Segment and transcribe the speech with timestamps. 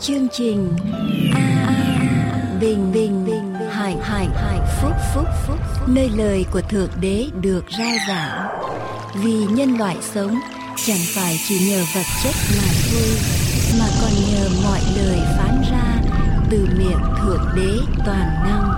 [0.00, 0.76] chương trình.
[1.34, 5.58] A bình bình bình hải hải hải phúc phúc phúc
[5.88, 8.48] nơi lời của thượng đế được rao giảng.
[9.14, 10.34] Vì nhân loại sống,
[10.86, 13.16] chẳng phải chỉ nhờ vật chất mà thôi,
[13.78, 16.02] mà còn nhờ mọi lời phán ra
[16.50, 18.72] từ miệng thượng đế toàn năng.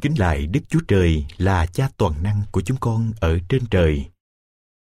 [0.00, 4.04] Kính lại Đức Chúa Trời là cha toàn năng của chúng con ở trên trời.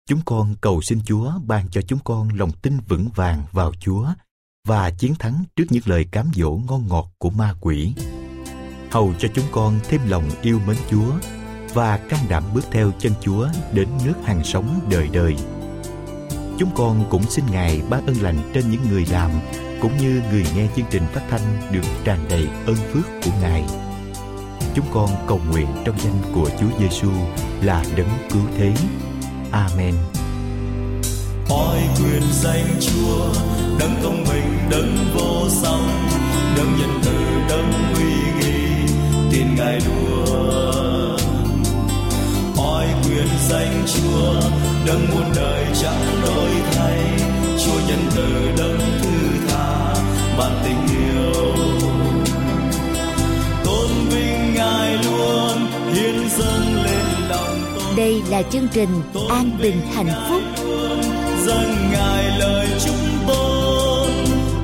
[0.09, 4.07] Chúng con cầu xin Chúa ban cho chúng con lòng tin vững vàng vào Chúa
[4.67, 7.93] và chiến thắng trước những lời cám dỗ ngon ngọt của ma quỷ.
[8.91, 11.11] Hầu cho chúng con thêm lòng yêu mến Chúa
[11.73, 15.35] và can đảm bước theo chân Chúa đến nước hàng sống đời đời.
[16.59, 19.31] Chúng con cũng xin Ngài ban ơn lành trên những người làm
[19.81, 23.63] cũng như người nghe chương trình phát thanh được tràn đầy ơn phước của Ngài.
[24.75, 27.11] Chúng con cầu nguyện trong danh của Chúa Giêsu
[27.61, 28.73] là đấng cứu thế.
[29.51, 29.93] Amen.
[31.49, 33.33] Ôi quyền danh Chúa,
[33.79, 35.89] đấng công bình, đấng vô song,
[36.57, 37.15] đấng nhân từ,
[37.49, 38.93] đấng uy nghi,
[39.31, 41.17] tin Ngài luôn.
[42.57, 44.41] Ôi quyền danh Chúa,
[44.85, 46.99] đấng muôn đời chẳng đổi thay,
[47.65, 49.93] Chúa nhân từ, đấng thứ tha,
[50.37, 51.55] bạn tình yêu.
[53.63, 56.68] Tôn vinh Ngài luôn, hiến dâng
[57.95, 58.89] đây là chương trình
[59.29, 60.41] an bình hạnh phúc.
[61.45, 62.95] Dâng ngài lời chúc
[63.27, 64.11] tôn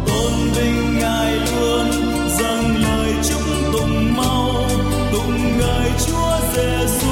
[0.07, 1.87] tôn vinh ngài luôn.
[2.39, 3.41] Dâng lời chúc
[3.73, 4.53] tụng mau
[5.11, 7.04] tụng ngợi chúa giêsu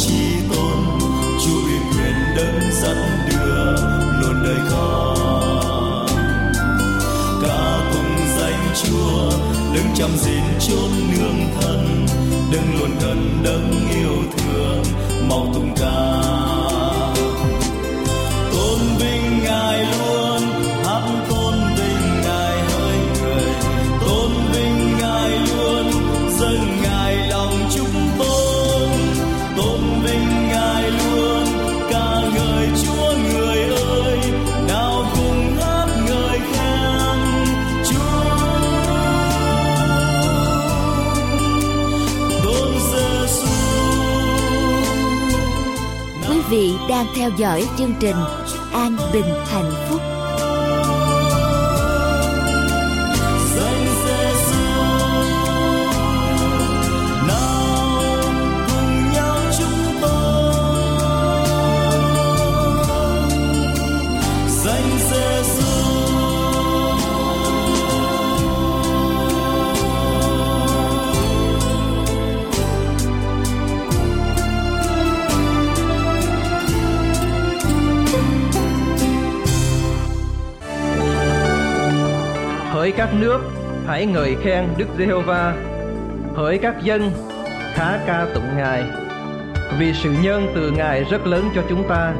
[0.00, 0.78] chi tôn.
[1.44, 3.64] Chúa uy quyền đấng dẫn đưa
[4.20, 6.06] luôn đời con.
[7.42, 9.30] Ca cùng danh Chúa,
[9.74, 12.06] đứng chăm gìn chốn nương thân
[12.52, 14.19] đấng luôn gần đấng yêu
[47.04, 48.16] đang theo dõi chương trình
[48.72, 49.79] an bình hạnh
[82.90, 83.40] hỡi các nước
[83.86, 85.54] hãy ngợi khen Đức Giê-hô-va,
[86.36, 87.10] hỡi các dân
[87.74, 88.84] khá ca tụng Ngài,
[89.78, 92.12] vì sự nhân từ Ngài rất lớn cho chúng ta.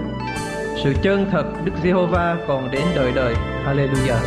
[0.84, 3.34] Sự chân thật Đức Giê-hô-va còn đến đời đời.
[3.66, 4.20] Hallelujah.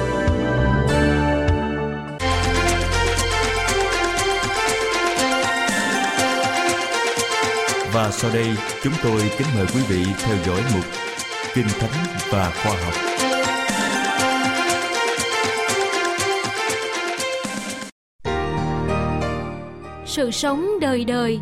[7.93, 8.47] Và sau đây
[8.83, 10.85] chúng tôi kính mời quý vị theo dõi mục
[11.53, 13.32] Kinh Thánh và Khoa học.
[20.13, 21.39] Sự sống đời đời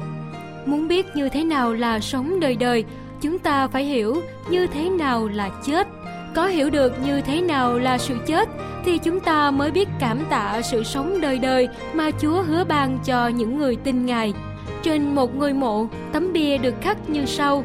[0.66, 2.84] Muốn biết như thế nào là sống đời đời,
[3.22, 5.88] chúng ta phải hiểu như thế nào là chết.
[6.36, 8.50] Có hiểu được như thế nào là sự chết
[8.86, 13.00] thì chúng ta mới biết cảm tạ sự sống đời đời mà Chúa hứa ban
[13.06, 14.34] cho những người tin Ngài.
[14.84, 17.64] Trên một ngôi mộ, tấm bia được khắc như sau: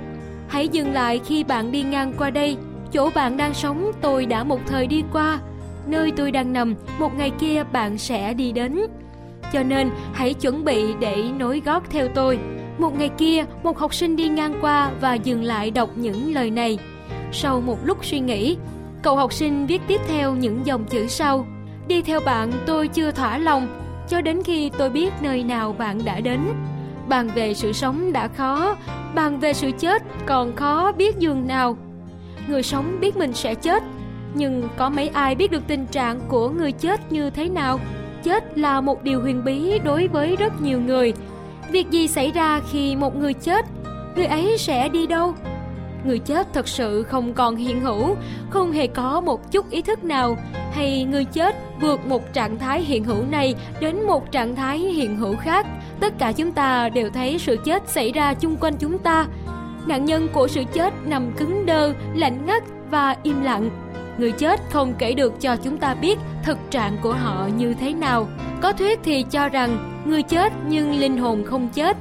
[0.48, 2.56] Hãy dừng lại khi bạn đi ngang qua đây,
[2.92, 5.38] chỗ bạn đang sống tôi đã một thời đi qua,
[5.86, 8.80] nơi tôi đang nằm, một ngày kia bạn sẽ đi đến.
[9.52, 12.38] Cho nên hãy chuẩn bị để nối gót theo tôi.
[12.78, 16.50] Một ngày kia, một học sinh đi ngang qua và dừng lại đọc những lời
[16.50, 16.78] này.
[17.32, 18.56] Sau một lúc suy nghĩ,
[19.02, 21.46] cậu học sinh viết tiếp theo những dòng chữ sau.
[21.88, 23.68] Đi theo bạn tôi chưa thỏa lòng,
[24.08, 26.40] cho đến khi tôi biết nơi nào bạn đã đến.
[27.08, 28.76] Bàn về sự sống đã khó,
[29.14, 31.76] bàn về sự chết còn khó biết giường nào.
[32.48, 33.82] Người sống biết mình sẽ chết,
[34.34, 37.80] nhưng có mấy ai biết được tình trạng của người chết như thế nào?
[38.26, 41.12] Chết là một điều huyền bí đối với rất nhiều người,
[41.70, 43.66] Việc gì xảy ra khi một người chết?
[44.16, 45.34] Người ấy sẽ đi đâu?
[46.04, 48.16] Người chết thật sự không còn hiện hữu,
[48.50, 50.36] không hề có một chút ý thức nào,
[50.72, 55.16] hay người chết vượt một trạng thái hiện hữu này đến một trạng thái hiện
[55.16, 55.66] hữu khác.
[56.00, 59.26] Tất cả chúng ta đều thấy sự chết xảy ra chung quanh chúng ta.
[59.86, 63.70] Nạn nhân của sự chết nằm cứng đơ, lạnh ngắt và im lặng.
[64.18, 67.92] Người chết không kể được cho chúng ta biết thực trạng của họ như thế
[67.92, 68.28] nào.
[68.62, 71.96] Có thuyết thì cho rằng người chết nhưng linh hồn không chết.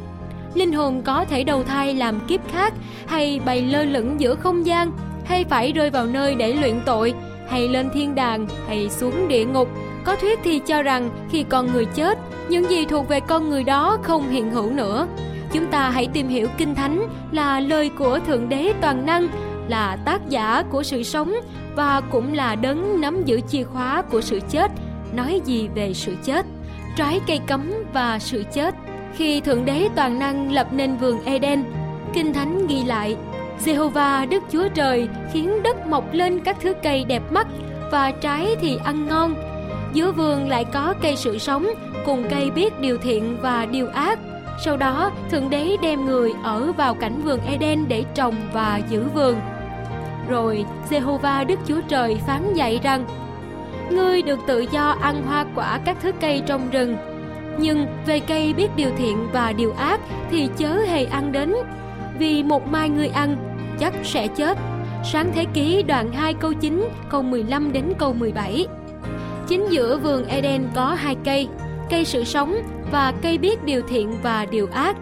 [0.53, 2.73] Linh hồn có thể đầu thai làm kiếp khác
[3.07, 4.91] hay bay lơ lửng giữa không gian
[5.25, 7.13] hay phải rơi vào nơi để luyện tội
[7.50, 9.69] hay lên thiên đàng hay xuống địa ngục.
[10.03, 12.18] Có thuyết thì cho rằng khi con người chết,
[12.50, 15.07] những gì thuộc về con người đó không hiện hữu nữa.
[15.51, 19.27] Chúng ta hãy tìm hiểu Kinh Thánh là lời của Thượng Đế Toàn Năng,
[19.67, 21.33] là tác giả của sự sống
[21.75, 24.71] và cũng là đấng nắm giữ chìa khóa của sự chết,
[25.13, 26.45] nói gì về sự chết
[26.95, 28.75] trái cây cấm và sự chết.
[29.15, 31.63] Khi Thượng Đế Toàn Năng lập nên vườn Eden,
[32.13, 33.15] Kinh Thánh ghi lại,
[33.65, 37.47] Jehovah Đức Chúa Trời khiến đất mọc lên các thứ cây đẹp mắt
[37.91, 39.35] và trái thì ăn ngon.
[39.94, 41.68] Giữa vườn lại có cây sự sống
[42.06, 44.19] cùng cây biết điều thiện và điều ác.
[44.65, 49.03] Sau đó, Thượng Đế đem người ở vào cảnh vườn Eden để trồng và giữ
[49.13, 49.35] vườn.
[50.30, 53.06] Rồi, Jehovah Đức Chúa Trời phán dạy rằng,
[53.92, 56.98] ngươi được tự do ăn hoa quả các thứ cây trong rừng
[57.60, 60.00] nhưng về cây biết điều thiện và điều ác
[60.31, 61.54] thì chớ hề ăn đến.
[62.19, 63.38] Vì một mai ngươi ăn
[63.80, 64.57] chắc sẽ chết.
[65.12, 68.68] Sáng thế ký đoạn 2 câu 9 câu 15 đến câu 17
[69.48, 71.48] chính giữa vườn Eden có hai cây
[71.89, 72.56] cây sự sống
[72.92, 74.95] và cây biết điều thiện và điều ác.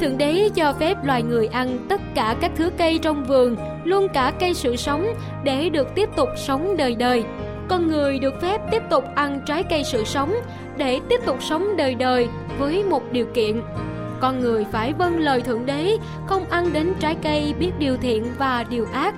[0.00, 4.08] Thượng đế cho phép loài người ăn tất cả các thứ cây trong vườn, luôn
[4.14, 5.06] cả cây sự sống
[5.44, 7.24] để được tiếp tục sống đời đời.
[7.68, 10.34] Con người được phép tiếp tục ăn trái cây sự sống
[10.76, 13.62] để tiếp tục sống đời đời với một điều kiện.
[14.20, 15.96] Con người phải vâng lời thượng đế
[16.26, 19.14] không ăn đến trái cây biết điều thiện và điều ác.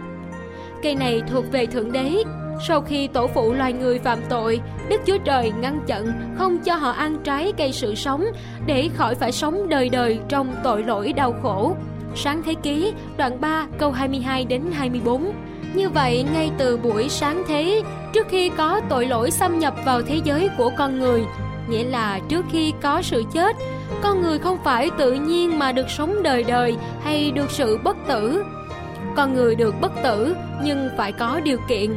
[0.82, 2.24] Cây này thuộc về thượng đế
[2.60, 6.74] sau khi tổ phụ loài người phạm tội đức chúa trời ngăn chặn không cho
[6.74, 8.24] họ ăn trái cây sự sống
[8.66, 11.76] để khỏi phải sống đời đời trong tội lỗi đau khổ.
[12.14, 15.32] Sáng thế ký đoạn 3 câu 22 đến 24
[15.74, 17.82] như vậy, ngay từ buổi sáng thế,
[18.12, 21.24] trước khi có tội lỗi xâm nhập vào thế giới của con người,
[21.68, 23.56] nghĩa là trước khi có sự chết,
[24.02, 27.96] con người không phải tự nhiên mà được sống đời đời hay được sự bất
[28.08, 28.44] tử.
[29.16, 31.94] Con người được bất tử nhưng phải có điều kiện,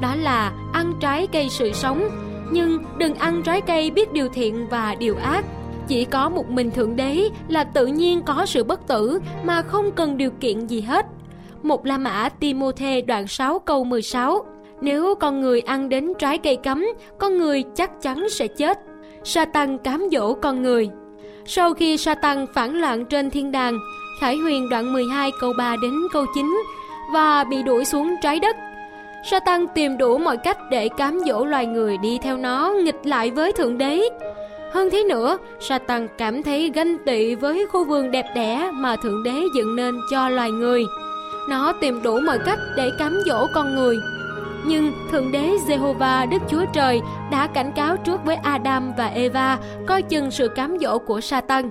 [0.00, 2.08] đó là ăn trái cây sự sống,
[2.52, 5.44] nhưng đừng ăn trái cây biết điều thiện và điều ác.
[5.88, 9.90] Chỉ có một mình Thượng Đế là tự nhiên có sự bất tử mà không
[9.92, 11.06] cần điều kiện gì hết
[11.62, 14.44] một La Mã timothée đoạn 6 câu 16
[14.80, 16.86] Nếu con người ăn đến trái cây cấm,
[17.18, 18.78] con người chắc chắn sẽ chết.
[19.24, 20.88] Satan cám dỗ con người.
[21.46, 23.78] Sau khi Satan phản loạn trên thiên đàng,
[24.20, 26.62] Khải Huyền đoạn 12 câu 3 đến câu 9
[27.12, 28.56] và bị đuổi xuống trái đất.
[29.22, 33.30] Satan tìm đủ mọi cách để cám dỗ loài người đi theo nó nghịch lại
[33.30, 34.02] với Thượng Đế.
[34.72, 39.22] Hơn thế nữa, Satan cảm thấy ganh tị với khu vườn đẹp đẽ mà Thượng
[39.22, 40.82] Đế dựng nên cho loài người.
[41.48, 43.96] Nó tìm đủ mọi cách để cám dỗ con người.
[44.66, 47.00] Nhưng Thượng Đế Jehovah Đức Chúa Trời
[47.30, 51.70] đã cảnh cáo trước với Adam và Eva coi chừng sự cám dỗ của Satan.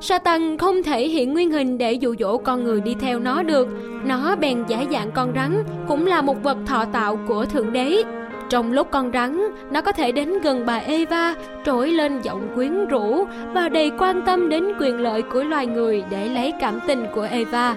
[0.00, 3.68] Satan không thể hiện nguyên hình để dụ dỗ con người đi theo nó được.
[4.04, 8.02] Nó bèn giả dạng con rắn, cũng là một vật thọ tạo của Thượng Đế.
[8.48, 9.40] Trong lúc con rắn,
[9.70, 14.22] nó có thể đến gần bà Eva, trỗi lên giọng quyến rũ và đầy quan
[14.22, 17.74] tâm đến quyền lợi của loài người để lấy cảm tình của Eva.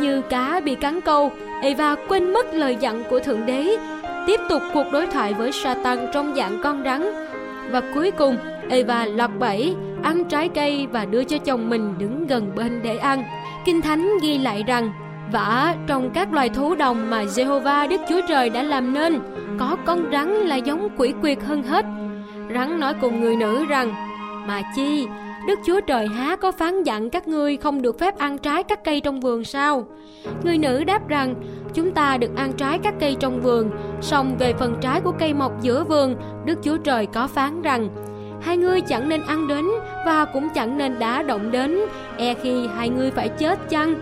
[0.00, 3.76] Như cá bị cắn câu, Eva quên mất lời dặn của Thượng Đế,
[4.26, 7.02] tiếp tục cuộc đối thoại với Satan trong dạng con rắn.
[7.72, 8.36] Và cuối cùng,
[8.68, 12.96] Eva lọt bẫy, ăn trái cây và đưa cho chồng mình đứng gần bên để
[12.96, 13.24] ăn.
[13.64, 14.92] Kinh Thánh ghi lại rằng,
[15.32, 19.18] vả trong các loài thú đồng mà Jehovah Đức Chúa Trời đã làm nên,
[19.58, 21.84] có con rắn là giống quỷ quyệt hơn hết.
[22.54, 23.94] Rắn nói cùng người nữ rằng,
[24.46, 25.06] mà chi,
[25.46, 28.84] Đức Chúa Trời há có phán dặn các ngươi không được phép ăn trái các
[28.84, 29.86] cây trong vườn sao?
[30.44, 31.34] Người nữ đáp rằng,
[31.74, 33.70] chúng ta được ăn trái các cây trong vườn,
[34.00, 37.88] song về phần trái của cây mọc giữa vườn, Đức Chúa Trời có phán rằng,
[38.42, 39.64] hai ngươi chẳng nên ăn đến
[40.06, 41.78] và cũng chẳng nên đá động đến,
[42.16, 43.94] e khi hai ngươi phải chết chăng?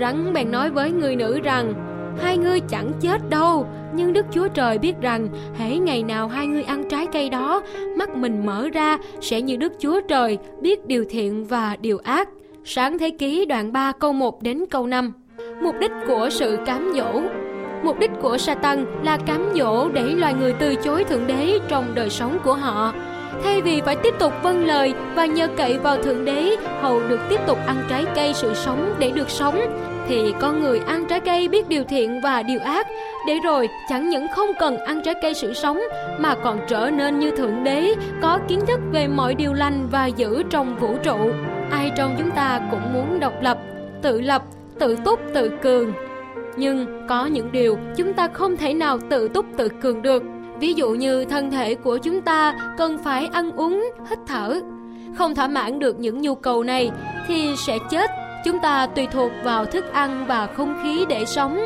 [0.00, 1.74] Rắn bèn nói với người nữ rằng,
[2.22, 6.46] hai ngươi chẳng chết đâu, nhưng Đức Chúa Trời biết rằng hễ ngày nào hai
[6.46, 7.62] ngươi ăn trái cây đó,
[7.96, 12.28] mắt mình mở ra sẽ như Đức Chúa Trời biết điều thiện và điều ác.
[12.64, 15.12] Sáng Thế Ký đoạn 3 câu 1 đến câu 5
[15.62, 17.22] Mục đích của sự cám dỗ
[17.82, 21.94] Mục đích của Satan là cám dỗ để loài người từ chối Thượng Đế trong
[21.94, 22.94] đời sống của họ.
[23.44, 27.20] Thay vì phải tiếp tục vâng lời và nhờ cậy vào Thượng Đế hầu được
[27.28, 29.58] tiếp tục ăn trái cây sự sống để được sống,
[30.08, 32.86] thì con người ăn trái cây biết điều thiện và điều ác,
[33.26, 35.80] để rồi chẳng những không cần ăn trái cây sự sống
[36.18, 40.06] mà còn trở nên như Thượng Đế, có kiến thức về mọi điều lành và
[40.06, 41.16] giữ trong vũ trụ.
[41.70, 43.58] Ai trong chúng ta cũng muốn độc lập,
[44.02, 44.42] tự lập,
[44.78, 45.92] tự túc, tự cường.
[46.56, 50.22] Nhưng có những điều chúng ta không thể nào tự túc tự cường được.
[50.60, 54.60] Ví dụ như thân thể của chúng ta cần phải ăn uống, hít thở.
[55.18, 56.90] Không thỏa mãn được những nhu cầu này
[57.26, 58.10] thì sẽ chết
[58.46, 61.58] Chúng ta tùy thuộc vào thức ăn và không khí để sống.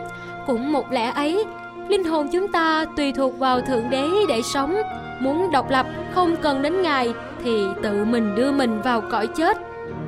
[0.47, 1.45] Cũng một lẽ ấy,
[1.89, 4.77] linh hồn chúng ta tùy thuộc vào Thượng Đế để sống.
[5.21, 7.13] Muốn độc lập không cần đến Ngài
[7.45, 9.57] thì tự mình đưa mình vào cõi chết.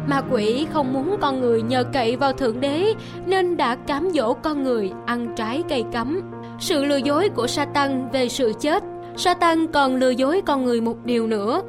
[0.07, 2.95] Ma quỷ không muốn con người nhờ cậy vào Thượng Đế
[3.27, 6.21] nên đã cám dỗ con người ăn trái cây cấm.
[6.59, 8.83] Sự lừa dối của Satan về sự chết,
[9.17, 11.63] Satan còn lừa dối con người một điều nữa,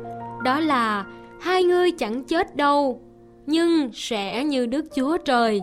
[0.43, 1.05] đó là
[1.41, 3.01] hai ngươi chẳng chết đâu
[3.45, 5.61] nhưng sẽ như Đức Chúa Trời.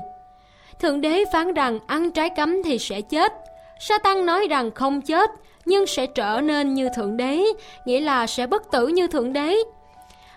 [0.81, 3.33] Thượng đế phán rằng ăn trái cấm thì sẽ chết.
[3.81, 5.31] sa tăng nói rằng không chết,
[5.65, 7.45] nhưng sẽ trở nên như Thượng đế,
[7.85, 9.57] nghĩa là sẽ bất tử như Thượng đế.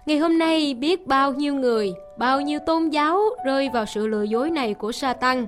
[0.06, 4.24] Ngày hôm nay biết bao nhiêu người, bao nhiêu tôn giáo rơi vào sự lừa
[4.24, 5.48] dối này của sa tăng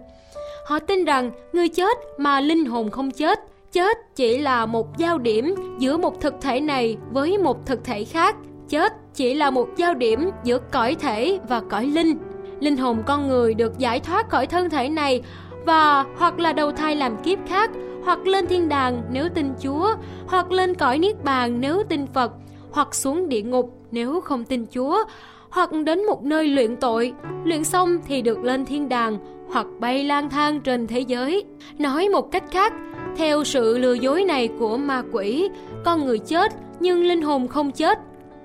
[0.66, 3.40] Họ tin rằng người chết mà linh hồn không chết,
[3.72, 8.04] chết chỉ là một giao điểm giữa một thực thể này với một thực thể
[8.04, 8.36] khác
[8.76, 12.18] chết chỉ là một giao điểm giữa cõi thể và cõi linh.
[12.60, 15.22] Linh hồn con người được giải thoát khỏi thân thể này
[15.66, 17.72] và hoặc là đầu thai làm kiếp khác,
[18.06, 19.96] hoặc lên thiên đàng nếu tin chúa,
[20.28, 22.32] hoặc lên cõi niết bàn nếu tin phật,
[22.72, 25.04] hoặc xuống địa ngục nếu không tin chúa,
[25.50, 27.14] hoặc đến một nơi luyện tội.
[27.44, 29.18] Luyện xong thì được lên thiên đàng
[29.54, 31.44] hoặc bay lang thang trên thế giới.
[31.78, 32.74] Nói một cách khác,
[33.18, 35.50] theo sự lừa dối này của ma quỷ,
[35.86, 38.00] con người chết nhưng linh hồn không chết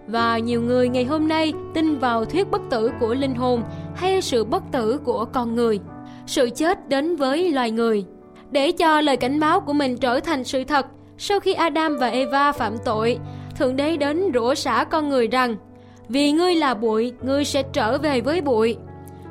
[0.07, 3.63] và nhiều người ngày hôm nay tin vào thuyết bất tử của linh hồn
[3.95, 5.81] hay sự bất tử của con người.
[6.27, 8.05] Sự chết đến với loài người.
[8.51, 10.87] Để cho lời cảnh báo của mình trở thành sự thật,
[11.19, 13.19] sau khi Adam và Eva phạm tội,
[13.59, 15.57] thượng đế đến rủa xả con người rằng,
[16.09, 18.77] vì ngươi là bụi, ngươi sẽ trở về với bụi.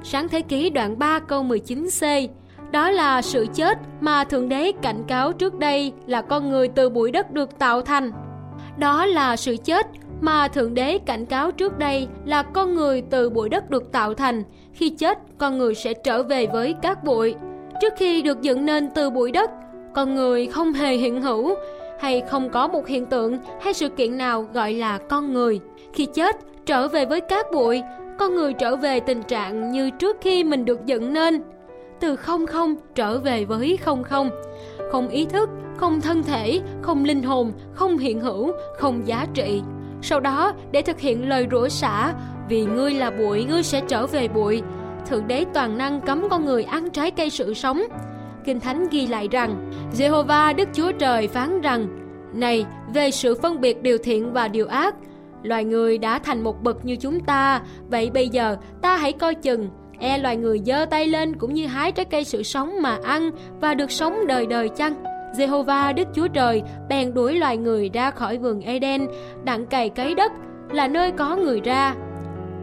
[0.04, 2.28] Sáng thế ký đoạn 3 câu 19c
[2.72, 6.90] đó là sự chết mà thượng đế cảnh cáo trước đây là con người từ
[6.90, 8.12] bụi đất được tạo thành.
[8.78, 9.88] Đó là sự chết
[10.22, 14.14] mà Thượng Đế cảnh cáo trước đây là con người từ bụi đất được tạo
[14.14, 17.36] thành, khi chết con người sẽ trở về với các bụi.
[17.82, 19.52] Trước khi được dựng nên từ bụi đất,
[19.96, 21.56] con người không hề hiện hữu
[22.00, 25.60] hay không có một hiện tượng hay sự kiện nào gọi là con người.
[25.94, 26.36] Khi chết,
[26.66, 27.82] trở về với các bụi,
[28.20, 31.42] con người trở về tình trạng như trước khi mình được dựng nên.
[32.00, 34.30] Từ không không trở về với không không.
[34.92, 39.62] Không ý thức, không thân thể, không linh hồn, không hiện hữu, không giá trị.
[40.02, 42.14] Sau đó, để thực hiện lời rủa xả,
[42.50, 44.62] vì ngươi là bụi, ngươi sẽ trở về bụi.
[45.10, 47.82] Thượng đế toàn năng cấm con người ăn trái cây sự sống.
[48.46, 51.88] Kinh Thánh ghi lại rằng, Jehovah Đức Chúa Trời phán rằng,
[52.34, 54.96] Này, về sự phân biệt điều thiện và điều ác,
[55.44, 59.36] loài người đã thành một bậc như chúng ta, vậy bây giờ ta hãy coi
[59.36, 62.98] chừng, e loài người giơ tay lên cũng như hái trái cây sự sống mà
[63.04, 65.09] ăn và được sống đời đời chăng?
[65.34, 69.08] Jehovah Đức Chúa Trời bèn đuổi loài người ra khỏi vườn Eden,
[69.44, 70.32] đặng cày cấy đất,
[70.72, 71.96] là nơi có người ra.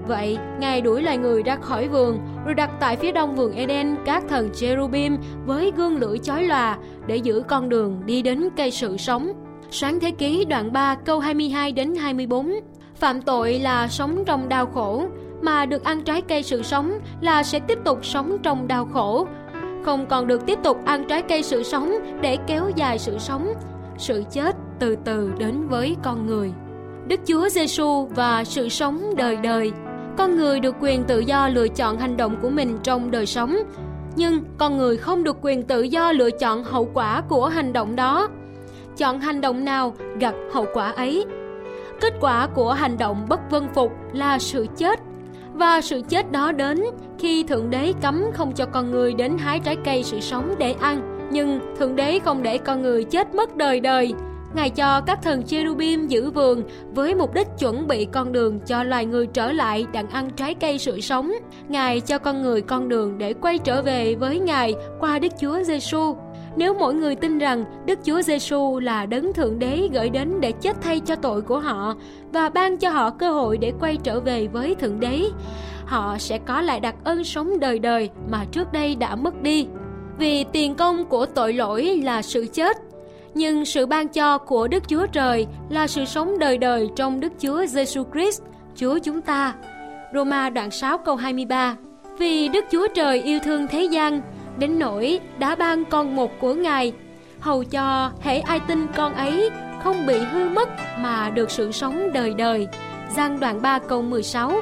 [0.07, 3.97] Vậy, Ngài đuổi loài người ra khỏi vườn, rồi đặt tại phía đông vườn Eden
[4.05, 8.71] các thần cherubim với gương lưỡi chói lòa để giữ con đường đi đến cây
[8.71, 9.33] sự sống.
[9.71, 12.53] Sáng thế ký đoạn 3 câu 22 đến 24
[12.97, 15.07] Phạm tội là sống trong đau khổ,
[15.43, 19.27] mà được ăn trái cây sự sống là sẽ tiếp tục sống trong đau khổ.
[19.87, 23.53] Không còn được tiếp tục ăn trái cây sự sống để kéo dài sự sống.
[23.99, 26.53] Sự chết từ từ đến với con người.
[27.07, 29.73] Đức Chúa Giêsu và sự sống đời đời.
[30.19, 33.57] Con người được quyền tự do lựa chọn hành động của mình trong đời sống,
[34.17, 37.97] nhưng con người không được quyền tự do lựa chọn hậu quả của hành động
[37.97, 38.29] đó.
[38.97, 41.25] Chọn hành động nào gặt hậu quả ấy.
[42.01, 45.01] Kết quả của hành động bất vân phục là sự chết
[45.57, 46.85] và sự chết đó đến
[47.19, 50.73] khi Thượng Đế cấm không cho con người đến hái trái cây sự sống để
[50.73, 51.29] ăn.
[51.31, 54.15] Nhưng Thượng Đế không để con người chết mất đời đời.
[54.55, 56.63] Ngài cho các thần cherubim giữ vườn
[56.95, 60.55] với mục đích chuẩn bị con đường cho loài người trở lại đặng ăn trái
[60.55, 61.33] cây sự sống.
[61.69, 65.63] Ngài cho con người con đường để quay trở về với Ngài qua Đức Chúa
[65.63, 66.17] Giêsu.
[66.57, 70.53] Nếu mỗi người tin rằng Đức Chúa Giêsu là đấng thượng đế gửi đến để
[70.53, 71.95] chết thay cho tội của họ
[72.33, 75.23] và ban cho họ cơ hội để quay trở về với thượng đế,
[75.85, 79.67] họ sẽ có lại đặc ân sống đời đời mà trước đây đã mất đi.
[80.19, 82.77] Vì tiền công của tội lỗi là sự chết,
[83.35, 87.33] nhưng sự ban cho của Đức Chúa Trời là sự sống đời đời trong Đức
[87.43, 88.43] Chúa Giêsu Christ,
[88.77, 89.55] Chúa chúng ta.
[90.15, 91.77] Roma đoạn 6 câu 23
[92.19, 94.21] Vì Đức Chúa Trời yêu thương thế gian,
[94.59, 96.93] đến nỗi đã ban con một của Ngài,
[97.41, 99.51] hầu cho hễ ai tin con ấy
[99.85, 102.67] không bị hư mất mà được sự sống đời đời.
[103.17, 104.53] gian đoạn 3 câu 16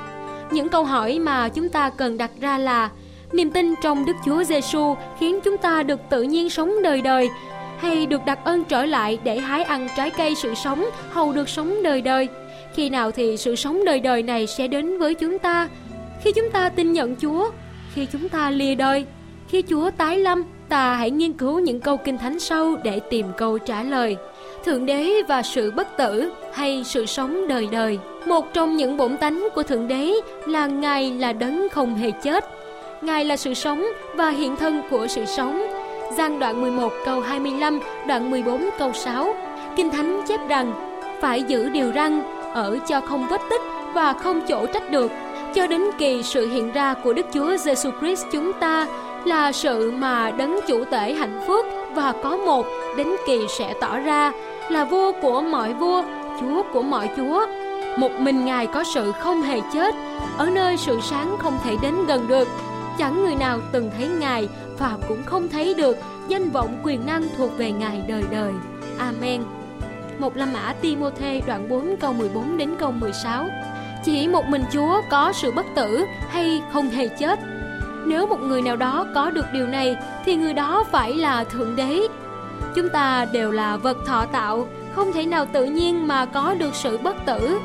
[0.50, 2.90] Những câu hỏi mà chúng ta cần đặt ra là
[3.32, 7.28] Niềm tin trong Đức Chúa Giêsu khiến chúng ta được tự nhiên sống đời đời
[7.78, 11.48] hay được đặt ơn trở lại để hái ăn trái cây sự sống hầu được
[11.48, 12.28] sống đời đời?
[12.74, 15.68] Khi nào thì sự sống đời đời này sẽ đến với chúng ta?
[16.22, 17.50] Khi chúng ta tin nhận chúa
[17.94, 19.06] khi chúng ta lìa đời?
[19.48, 23.26] Khi chúa tái lâm ta hãy nghiên cứu những câu kinh thánh sau để tìm
[23.36, 24.16] câu trả lời.
[24.64, 27.98] Thượng đế và sự bất tử hay sự sống đời đời.
[28.26, 30.12] Một trong những bổn tánh của thượng đế
[30.46, 32.44] là ngài là đấng không hề chết.
[33.02, 35.62] Ngài là sự sống và hiện thân của sự sống.
[36.16, 39.34] Giang đoạn 11 câu 25, đoạn 14 câu 6.
[39.76, 40.72] Kinh Thánh chép rằng,
[41.20, 42.22] phải giữ điều răng
[42.54, 43.60] ở cho không vết tích
[43.94, 45.10] và không chỗ trách được,
[45.54, 48.86] cho đến kỳ sự hiện ra của Đức Chúa Giêsu Christ chúng ta
[49.26, 53.98] là sự mà đấng chủ tể hạnh phúc và có một đến kỳ sẽ tỏ
[53.98, 54.32] ra
[54.70, 56.02] là vua của mọi vua,
[56.40, 57.46] chúa của mọi chúa.
[57.98, 59.94] Một mình Ngài có sự không hề chết,
[60.38, 62.48] ở nơi sự sáng không thể đến gần được.
[62.98, 65.96] Chẳng người nào từng thấy Ngài và cũng không thấy được
[66.28, 68.52] danh vọng quyền năng thuộc về Ngài đời đời.
[68.98, 69.42] Amen.
[70.18, 73.46] Một La Mã Timôthê đoạn 4 câu 14 đến câu 16.
[74.04, 77.38] Chỉ một mình Chúa có sự bất tử hay không hề chết.
[78.06, 81.76] Nếu một người nào đó có được điều này thì người đó phải là thượng
[81.76, 82.00] đế.
[82.74, 86.74] Chúng ta đều là vật thọ tạo, không thể nào tự nhiên mà có được
[86.74, 87.58] sự bất tử.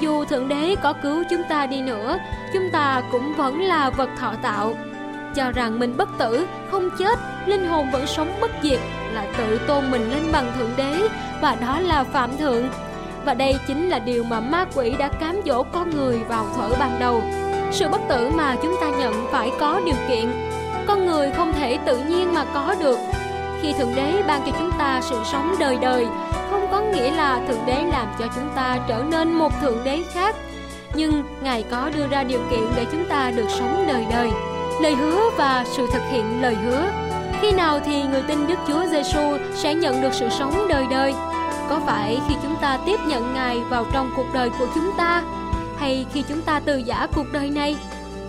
[0.00, 2.18] Dù thượng đế có cứu chúng ta đi nữa,
[2.52, 4.74] chúng ta cũng vẫn là vật thọ tạo
[5.36, 8.80] cho rằng mình bất tử, không chết, linh hồn vẫn sống bất diệt
[9.12, 11.08] là tự tôn mình lên bằng thượng đế
[11.42, 12.68] và đó là phạm thượng.
[13.24, 16.76] Và đây chính là điều mà ma quỷ đã cám dỗ con người vào thuở
[16.78, 17.22] ban đầu.
[17.70, 20.32] Sự bất tử mà chúng ta nhận phải có điều kiện.
[20.86, 22.98] Con người không thể tự nhiên mà có được.
[23.62, 26.06] Khi Thượng Đế ban cho chúng ta sự sống đời đời,
[26.50, 30.02] không có nghĩa là Thượng Đế làm cho chúng ta trở nên một Thượng Đế
[30.12, 30.36] khác.
[30.94, 34.30] Nhưng Ngài có đưa ra điều kiện để chúng ta được sống đời đời
[34.80, 36.90] lời hứa và sự thực hiện lời hứa.
[37.40, 41.14] Khi nào thì người tin Đức Chúa Giêsu sẽ nhận được sự sống đời đời?
[41.68, 45.22] Có phải khi chúng ta tiếp nhận Ngài vào trong cuộc đời của chúng ta,
[45.78, 47.76] hay khi chúng ta từ giả cuộc đời này,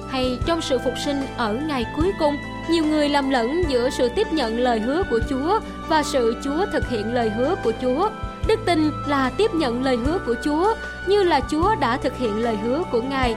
[0.10, 2.38] hay trong sự phục sinh ở ngày cuối cùng?
[2.69, 6.65] Nhiều người lầm lẫn giữa sự tiếp nhận lời hứa của Chúa và sự Chúa
[6.73, 8.10] thực hiện lời hứa của Chúa.
[8.47, 10.73] Đức tin là tiếp nhận lời hứa của Chúa
[11.07, 13.36] như là Chúa đã thực hiện lời hứa của Ngài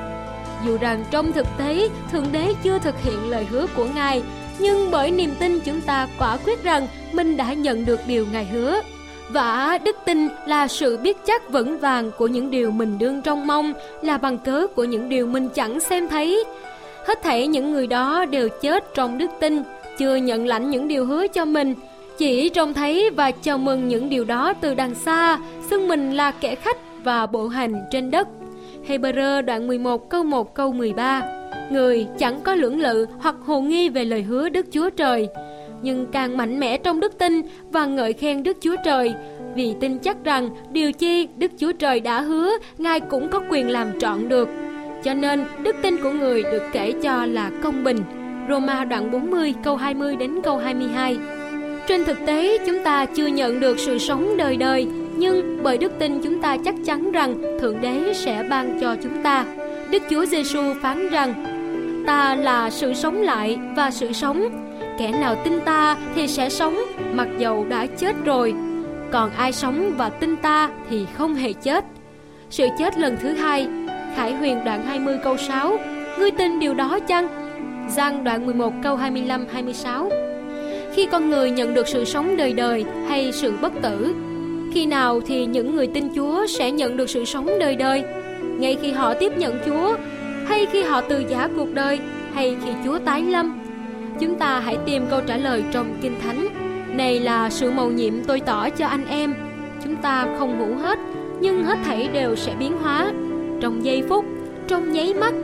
[0.64, 4.22] dù rằng trong thực tế Thượng Đế chưa thực hiện lời hứa của Ngài,
[4.58, 8.44] nhưng bởi niềm tin chúng ta quả quyết rằng mình đã nhận được điều Ngài
[8.44, 8.80] hứa.
[9.32, 13.46] Và đức tin là sự biết chắc vững vàng của những điều mình đương trong
[13.46, 16.44] mong, là bằng cớ của những điều mình chẳng xem thấy.
[17.06, 19.62] Hết thảy những người đó đều chết trong đức tin,
[19.98, 21.74] chưa nhận lãnh những điều hứa cho mình,
[22.18, 25.38] chỉ trông thấy và chào mừng những điều đó từ đằng xa,
[25.70, 28.28] xưng mình là kẻ khách và bộ hành trên đất.
[28.88, 31.22] Hebrew đoạn 11 câu 1 câu 13
[31.70, 35.28] Người chẳng có lưỡng lự hoặc hồ nghi về lời hứa Đức Chúa Trời
[35.82, 39.14] nhưng càng mạnh mẽ trong đức tin và ngợi khen Đức Chúa Trời,
[39.54, 43.70] vì tin chắc rằng điều chi Đức Chúa Trời đã hứa, Ngài cũng có quyền
[43.70, 44.48] làm trọn được.
[45.04, 47.98] Cho nên, đức tin của người được kể cho là công bình.
[48.48, 51.18] Roma đoạn 40 câu 20 đến câu 22
[51.86, 55.92] Trên thực tế, chúng ta chưa nhận được sự sống đời đời, nhưng bởi đức
[55.98, 59.44] tin chúng ta chắc chắn rằng Thượng Đế sẽ ban cho chúng ta.
[59.90, 61.34] Đức Chúa Giêsu phán rằng,
[62.06, 64.69] Ta là sự sống lại và sự sống.
[65.00, 66.78] Kẻ nào tin ta thì sẽ sống,
[67.12, 68.54] mặc dầu đã chết rồi.
[69.12, 71.84] Còn ai sống và tin ta thì không hề chết.
[72.50, 73.68] Sự chết lần thứ hai,
[74.16, 75.78] Khải Huyền đoạn 20 câu 6
[76.18, 77.28] Ngươi tin điều đó chăng?
[77.90, 80.10] Giăng đoạn 11 câu 25-26
[80.94, 84.14] Khi con người nhận được sự sống đời đời hay sự bất tử,
[84.74, 88.04] Khi nào thì những người tin Chúa sẽ nhận được sự sống đời đời?
[88.58, 89.96] Ngay khi họ tiếp nhận Chúa,
[90.46, 91.98] hay khi họ từ giả cuộc đời,
[92.34, 93.69] hay khi Chúa tái lâm?
[94.20, 96.46] Chúng ta hãy tìm câu trả lời trong Kinh Thánh.
[96.96, 99.34] Này là sự mầu nhiệm tôi tỏ cho anh em.
[99.84, 100.98] Chúng ta không ngủ hết,
[101.40, 103.12] nhưng hết thảy đều sẽ biến hóa
[103.60, 104.24] trong giây phút,
[104.68, 105.34] trong nháy mắt,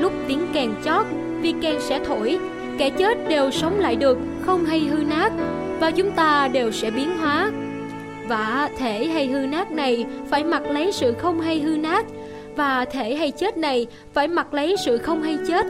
[0.00, 1.06] lúc tiếng kèn chót,
[1.40, 2.38] vì kèn sẽ thổi,
[2.78, 5.32] kẻ chết đều sống lại được, không hay hư nát,
[5.80, 7.50] và chúng ta đều sẽ biến hóa.
[8.28, 12.06] Và thể hay hư nát này phải mặc lấy sự không hay hư nát,
[12.56, 15.66] và thể hay chết này phải mặc lấy sự không hay chết.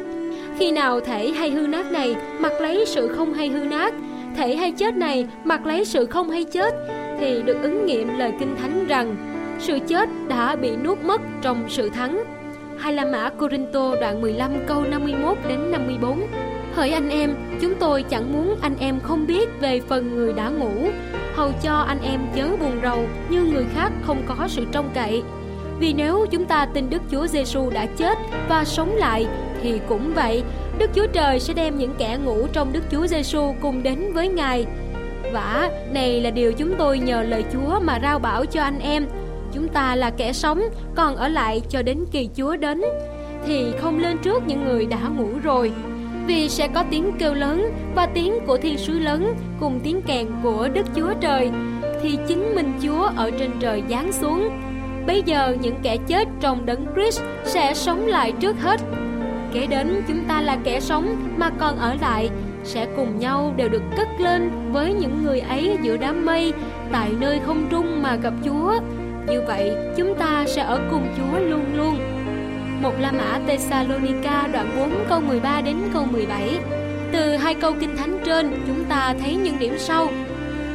[0.58, 3.94] Khi nào thể hay hư nát này mặc lấy sự không hay hư nát,
[4.36, 6.74] thể hay chết này mặc lấy sự không hay chết,
[7.20, 9.16] thì được ứng nghiệm lời Kinh Thánh rằng
[9.58, 12.24] sự chết đã bị nuốt mất trong sự thắng.
[12.78, 16.26] Hai La Mã Corinto đoạn 15 câu 51 đến 54.
[16.74, 20.48] Hỡi anh em, chúng tôi chẳng muốn anh em không biết về phần người đã
[20.48, 20.90] ngủ,
[21.34, 25.22] hầu cho anh em chớ buồn rầu như người khác không có sự trông cậy.
[25.80, 29.26] Vì nếu chúng ta tin Đức Chúa Giêsu đã chết và sống lại
[29.64, 30.42] thì cũng vậy,
[30.78, 34.28] Đức Chúa Trời sẽ đem những kẻ ngủ trong Đức Chúa Giêsu cùng đến với
[34.28, 34.66] Ngài.
[35.32, 39.06] Vả, này là điều chúng tôi nhờ lời Chúa mà rao bảo cho anh em
[39.52, 40.62] chúng ta là kẻ sống
[40.96, 42.82] còn ở lại cho đến kỳ Chúa đến.
[43.46, 45.72] Thì không lên trước những người đã ngủ rồi
[46.26, 50.26] vì sẽ có tiếng kêu lớn và tiếng của thiên sứ lớn cùng tiếng kèn
[50.42, 51.50] của Đức Chúa Trời
[52.02, 54.48] thì chính mình Chúa ở trên trời giáng xuống.
[55.06, 58.80] Bây giờ những kẻ chết trong đấng Christ sẽ sống lại trước hết
[59.54, 62.30] kế đến chúng ta là kẻ sống mà còn ở lại
[62.64, 66.52] sẽ cùng nhau đều được cất lên với những người ấy giữa đám mây
[66.92, 68.74] tại nơi không trung mà gặp Chúa
[69.26, 71.98] như vậy, chúng ta sẽ ở cùng Chúa luôn luôn.
[72.82, 76.58] Một La Mã Thessalonica đoạn 4 câu 13 đến câu 17.
[77.12, 80.08] Từ hai câu kinh thánh trên, chúng ta thấy những điểm sau.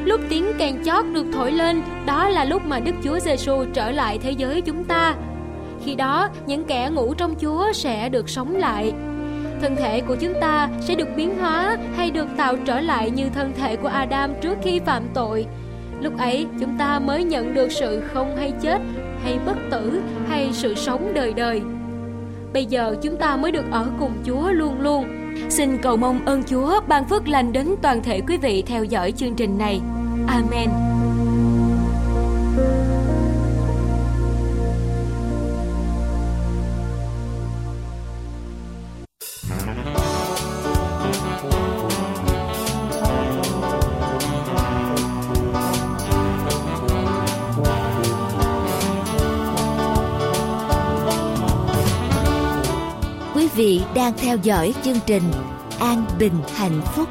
[0.06, 3.92] Lúc tiếng kèn chót được thổi lên, đó là lúc mà Đức Chúa Giêsu trở
[3.92, 5.16] lại thế giới chúng ta.
[5.86, 8.94] Khi đó, những kẻ ngủ trong Chúa sẽ được sống lại.
[9.62, 13.30] Thân thể của chúng ta sẽ được biến hóa hay được tạo trở lại như
[13.30, 15.46] thân thể của Adam trước khi phạm tội.
[16.02, 18.82] Lúc ấy chúng ta mới nhận được sự không hay chết
[19.24, 21.62] hay bất tử hay sự sống đời đời.
[22.54, 25.06] Bây giờ chúng ta mới được ở cùng chúa luôn luôn.
[25.50, 29.12] Xin cầu mong ơn chúa ban phước lành đến toàn thể quý vị theo dõi
[29.12, 29.82] chương trình này.
[30.28, 30.99] Amen.
[53.60, 55.24] Vị đang theo dõi chương trình
[55.80, 57.10] An Bình Hạnh Phúc.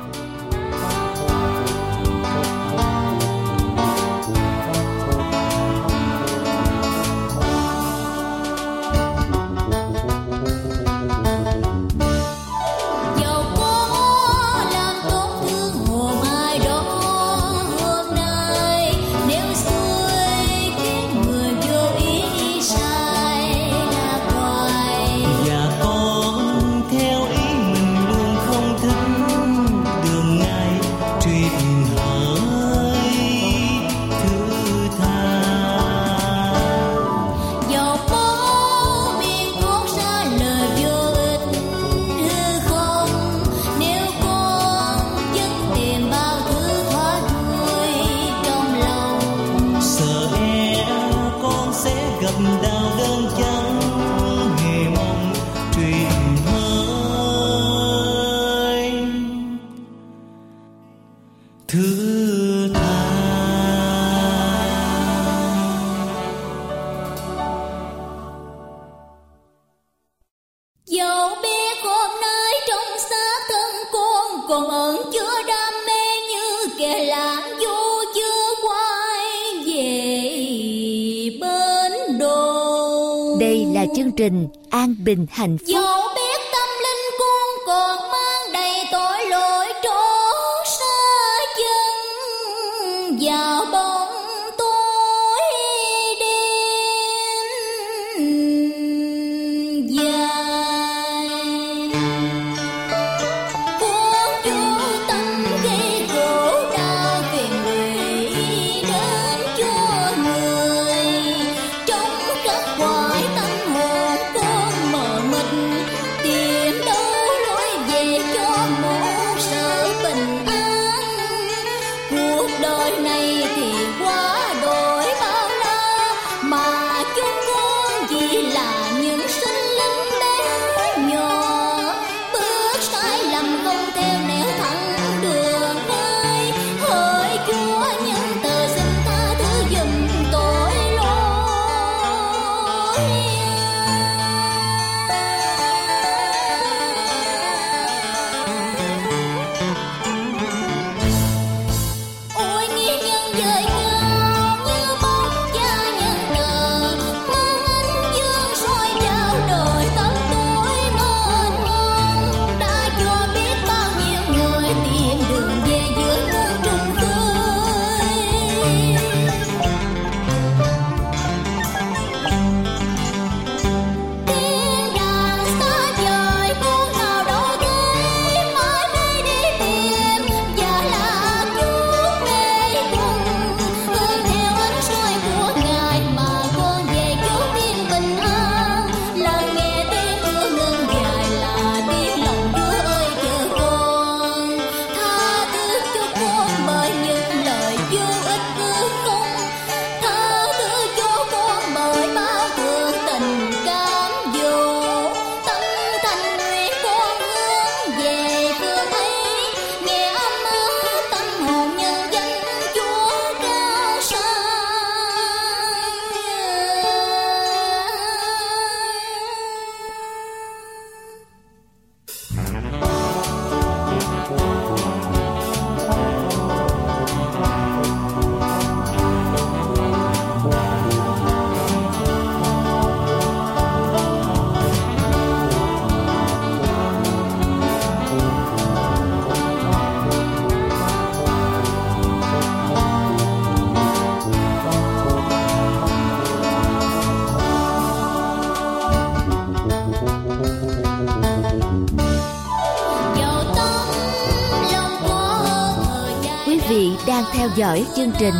[257.68, 258.34] Dõi chương trình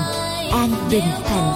[0.53, 1.48] An Bình Hạnh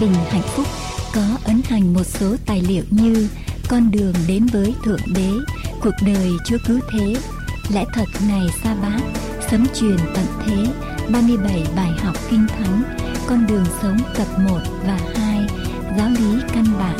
[0.00, 0.66] Bình Hạnh Phúc
[1.14, 3.28] có ấn hành một số tài liệu như
[3.68, 5.30] Con đường đến với Thượng Đế,
[5.80, 7.16] Cuộc đời Chúa Cứu Thế,
[7.74, 9.00] Lẽ thật ngày sa bát,
[9.50, 10.66] Sấm truyền tận thế,
[11.12, 12.82] 37 bài học kinh thánh,
[13.26, 15.46] Con đường sống tập 1 và 2,
[15.98, 16.98] Giáo lý căn bản,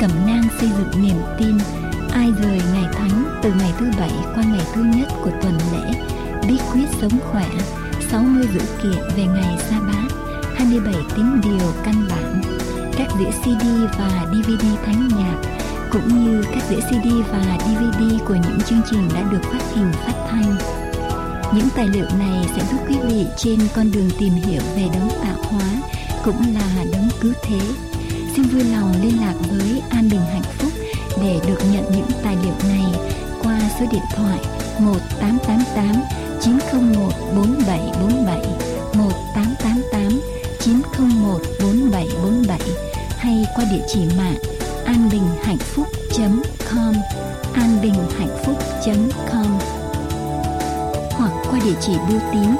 [0.00, 1.58] Cẩm nang xây dựng niềm tin,
[2.12, 5.92] Ai rời ngày thánh từ ngày thứ bảy qua ngày thứ nhất của tuần lễ,
[6.48, 7.48] Bí quyết sống khỏe,
[8.10, 10.23] 60 dữ kiện về ngày sa bát,
[10.64, 12.42] 27 tín điều căn bản,
[12.96, 13.66] các đĩa CD
[13.98, 15.36] và DVD thánh nhạc,
[15.90, 19.92] cũng như các đĩa CD và DVD của những chương trình đã được phát hình
[19.92, 20.56] phát thanh.
[21.54, 25.08] Những tài liệu này sẽ giúp quý vị trên con đường tìm hiểu về đấng
[25.22, 25.66] tạo hóa
[26.24, 27.60] cũng là đấng cứu thế.
[28.36, 30.72] Xin vui lòng liên lạc với An Bình Hạnh Phúc
[31.22, 32.86] để được nhận những tài liệu này
[33.42, 34.38] qua số điện thoại
[34.78, 35.86] 1888
[36.40, 38.38] 901 4747
[38.94, 39.23] 1888
[43.64, 44.38] qua địa chỉ mạng
[44.84, 46.94] anbinhhạnhphúc.com
[47.54, 49.58] anbinhhạnhphúc.com
[51.10, 52.56] hoặc qua địa chỉ bưu tín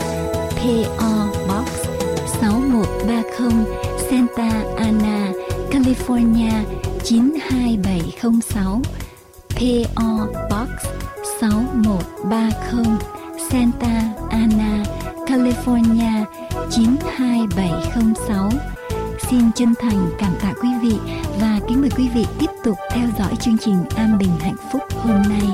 [0.50, 1.68] PO Box
[2.40, 3.64] 6130
[4.10, 5.32] Santa Ana,
[5.70, 6.52] California
[7.04, 8.82] 92706
[9.48, 10.70] PO Box
[11.40, 12.98] 6130
[13.50, 14.84] Santa Ana,
[15.26, 16.24] California
[16.70, 18.73] 92706.
[19.30, 20.98] Xin chân thành cảm tạ quý vị
[21.40, 24.82] và kính mời quý vị tiếp tục theo dõi chương trình An Bình Hạnh Phúc
[25.02, 25.48] hôm nay.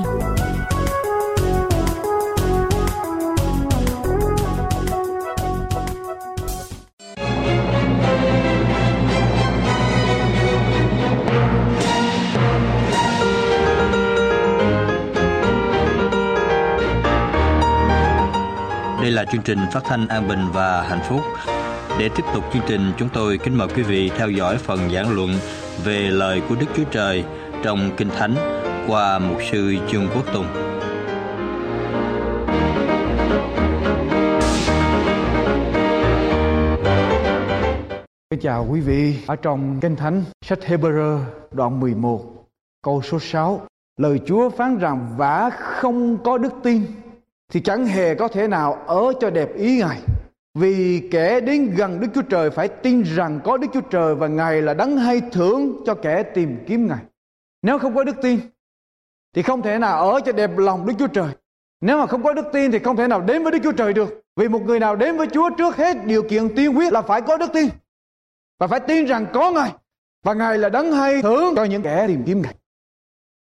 [19.01, 21.21] Đây là chương trình phát thanh an bình và hạnh phúc.
[21.99, 25.15] Để tiếp tục chương trình, chúng tôi kính mời quý vị theo dõi phần giảng
[25.15, 25.29] luận
[25.83, 27.23] về lời của Đức Chúa Trời
[27.63, 28.35] trong Kinh Thánh
[28.87, 30.45] qua mục sư Trương Quốc Tùng.
[38.41, 41.19] Chào quý vị ở trong Kinh Thánh sách Hebrew
[41.51, 42.21] đoạn 11
[42.83, 43.61] câu số 6
[43.97, 46.85] Lời Chúa phán rằng vả không có đức tin
[47.53, 49.99] thì chẳng hề có thể nào ở cho đẹp ý Ngài.
[50.53, 54.27] Vì kẻ đến gần Đức Chúa Trời phải tin rằng có Đức Chúa Trời và
[54.27, 57.03] Ngài là đấng hay thưởng cho kẻ tìm kiếm Ngài.
[57.61, 58.39] Nếu không có đức tin,
[59.35, 61.31] thì không thể nào ở cho đẹp lòng Đức Chúa Trời.
[61.81, 63.93] Nếu mà không có đức tin, thì không thể nào đến với Đức Chúa Trời
[63.93, 64.21] được.
[64.35, 67.21] Vì một người nào đến với Chúa trước hết, điều kiện tiên quyết là phải
[67.21, 67.69] có đức tin.
[68.59, 69.71] Và phải tin rằng có Ngài.
[70.23, 72.55] Và Ngài là đấng hay thưởng cho những kẻ tìm kiếm Ngài.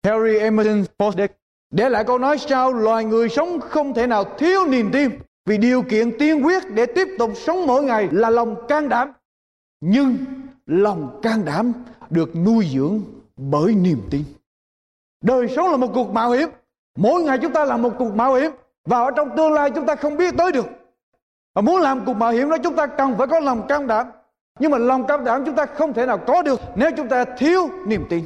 [0.04, 1.28] Harry Emerson Fosdick
[1.72, 5.12] để lại câu nói sau loài người sống không thể nào thiếu niềm tin
[5.46, 9.12] vì điều kiện tiên quyết để tiếp tục sống mỗi ngày là lòng can đảm.
[9.82, 10.18] Nhưng
[10.66, 11.74] lòng can đảm
[12.10, 13.02] được nuôi dưỡng
[13.38, 14.24] bởi niềm tin.
[15.24, 16.50] Đời sống là một cuộc mạo hiểm.
[16.98, 18.52] Mỗi ngày chúng ta là một cuộc mạo hiểm.
[18.86, 20.66] Và ở trong tương lai chúng ta không biết tới được.
[21.56, 24.08] Và muốn làm cuộc mạo hiểm đó chúng ta cần phải có lòng can đảm.
[24.60, 27.26] Nhưng mà lòng can đảm chúng ta không thể nào có được nếu chúng ta
[27.38, 28.24] thiếu niềm tin.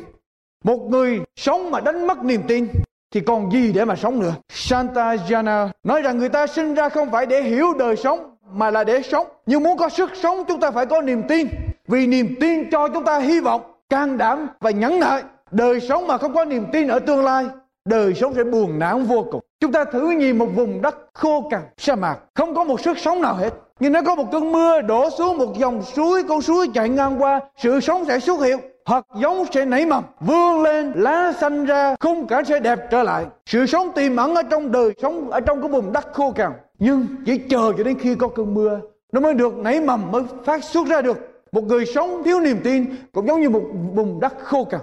[0.63, 2.67] Một người sống mà đánh mất niềm tin
[3.12, 4.34] thì còn gì để mà sống nữa.
[4.49, 8.72] Santa Jana nói rằng người ta sinh ra không phải để hiểu đời sống mà
[8.72, 9.28] là để sống.
[9.45, 11.47] Nhưng muốn có sức sống chúng ta phải có niềm tin.
[11.88, 15.24] Vì niềm tin cho chúng ta hy vọng, can đảm và nhẫn nại.
[15.51, 17.45] Đời sống mà không có niềm tin ở tương lai,
[17.86, 19.41] đời sống sẽ buồn não vô cùng.
[19.60, 22.97] Chúng ta thử nhìn một vùng đất khô cằn, sa mạc, không có một sức
[22.97, 23.53] sống nào hết.
[23.80, 27.22] Nhưng nếu có một cơn mưa đổ xuống một dòng suối, con suối chạy ngang
[27.22, 31.65] qua, sự sống sẽ xuất hiện hạt giống sẽ nảy mầm, vươn lên, lá xanh
[31.65, 33.25] ra, khung cảnh sẽ đẹp trở lại.
[33.45, 36.51] Sự sống tiềm ẩn ở trong đời sống, ở trong cái vùng đất khô cằn.
[36.79, 38.79] Nhưng chỉ chờ cho đến khi có cơn mưa,
[39.11, 41.17] nó mới được nảy mầm, mới phát xuất ra được.
[41.51, 43.61] Một người sống thiếu niềm tin cũng giống như một
[43.95, 44.81] vùng đất khô cằn.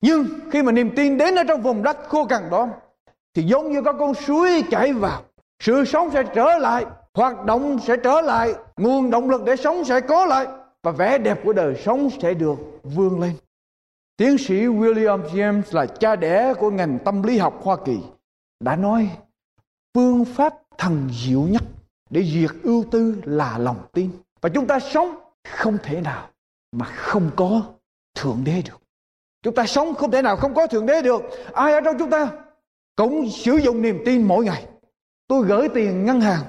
[0.00, 2.68] Nhưng khi mà niềm tin đến ở trong vùng đất khô cằn đó,
[3.34, 5.22] thì giống như có con suối chảy vào,
[5.60, 6.84] sự sống sẽ trở lại,
[7.14, 10.46] hoạt động sẽ trở lại, nguồn động lực để sống sẽ có lại
[10.84, 13.36] và vẻ đẹp của đời sống sẽ được vươn lên
[14.16, 17.98] Tiến sĩ William James là cha đẻ của ngành tâm lý học Hoa Kỳ,
[18.60, 19.10] đã nói,
[19.94, 21.62] phương pháp thần diệu nhất
[22.10, 24.10] để diệt ưu tư là lòng tin.
[24.40, 25.14] Và chúng ta sống
[25.48, 26.28] không thể nào
[26.72, 27.62] mà không có
[28.14, 28.80] Thượng Đế được.
[29.42, 31.22] Chúng ta sống không thể nào không có Thượng Đế được.
[31.52, 32.28] Ai ở trong chúng ta
[32.96, 34.66] cũng sử dụng niềm tin mỗi ngày.
[35.28, 36.42] Tôi gửi tiền ngân hàng.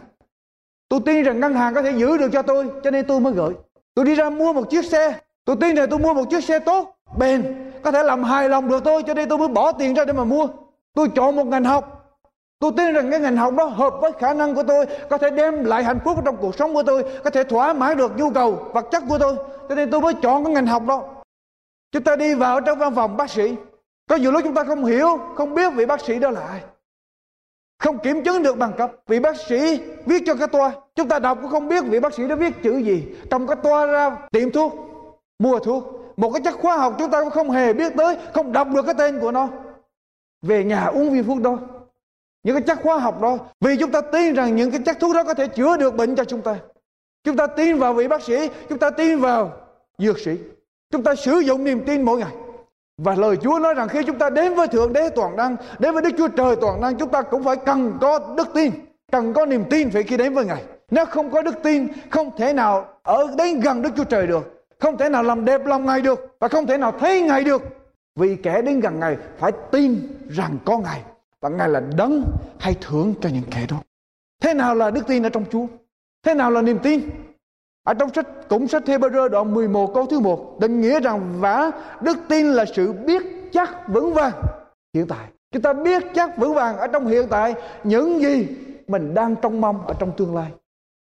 [0.89, 3.33] Tôi tin rằng ngân hàng có thể giữ được cho tôi, cho nên tôi mới
[3.33, 3.53] gửi.
[3.95, 5.19] Tôi đi ra mua một chiếc xe.
[5.45, 7.71] Tôi tin rằng tôi mua một chiếc xe tốt, bền.
[7.83, 10.13] Có thể làm hài lòng được tôi cho nên tôi mới bỏ tiền ra để
[10.13, 10.47] mà mua.
[10.93, 11.91] Tôi chọn một ngành học.
[12.59, 15.29] Tôi tin rằng cái ngành học đó hợp với khả năng của tôi, Có thể
[15.29, 18.29] đem lại hạnh phúc trong cuộc sống của tôi, Có thể thỏa mãn được nhu
[18.29, 19.35] cầu, vật chất của tôi.
[19.69, 21.03] Cho nên tôi mới chọn cái ngành học đó.
[21.91, 23.55] Chúng ta đi vào trong văn phòng bác sĩ.
[24.09, 26.61] Có nhiều lúc chúng ta không hiểu, Không biết vị bác sĩ đó là ai.
[27.79, 28.91] Không kiểm chứng được bằng cấp.
[29.07, 30.71] Vị bác sĩ viết cho cái toa.
[30.95, 33.03] Chúng ta đọc cũng không biết vị bác sĩ đó viết chữ gì.
[33.31, 34.73] Cầm cái toa ra tiệm thuốc,
[35.39, 35.83] Mua thuốc.
[36.17, 38.85] Một cái chất khoa học chúng ta cũng không hề biết tới, Không đọc được
[38.85, 39.49] cái tên của nó.
[40.41, 41.57] Về nhà uống viên thuốc đó.
[42.43, 43.37] Những cái chất khoa học đó.
[43.61, 46.15] Vì chúng ta tin rằng những cái chất thuốc đó có thể chữa được bệnh
[46.15, 46.55] cho chúng ta.
[47.23, 49.51] Chúng ta tin vào vị bác sĩ, chúng ta tin vào
[49.97, 50.31] dược sĩ.
[50.91, 52.31] Chúng ta sử dụng niềm tin mỗi ngày
[52.97, 55.93] và lời Chúa nói rằng khi chúng ta đến với Thượng Đế toàn năng, đến
[55.93, 58.71] với Đức Chúa Trời toàn năng, chúng ta cũng phải cần có đức tin,
[59.11, 62.31] cần có niềm tin phải khi đến với Ngài nếu không có đức tin, không
[62.37, 65.85] thể nào ở đến gần Đức Chúa Trời được, không thể nào làm đẹp lòng
[65.85, 67.61] Ngài được và không thể nào thấy Ngài được
[68.15, 71.01] vì kẻ đến gần Ngài phải tin rằng có Ngài
[71.41, 72.23] và Ngài là đấng
[72.59, 73.77] hay thưởng cho những kẻ đó.
[74.41, 75.67] Thế nào là đức tin ở trong Chúa?
[76.23, 77.09] Thế nào là niềm tin?
[77.85, 81.71] Ở trong sách cũng sách Hebrew đoạn 11 câu thứ 1 định nghĩa rằng và
[82.01, 83.23] đức tin là sự biết
[83.53, 84.33] chắc vững vàng
[84.93, 85.27] hiện tại.
[85.51, 88.47] Chúng ta biết chắc vững vàng ở trong hiện tại những gì
[88.87, 90.51] mình đang trông mong ở trong tương lai.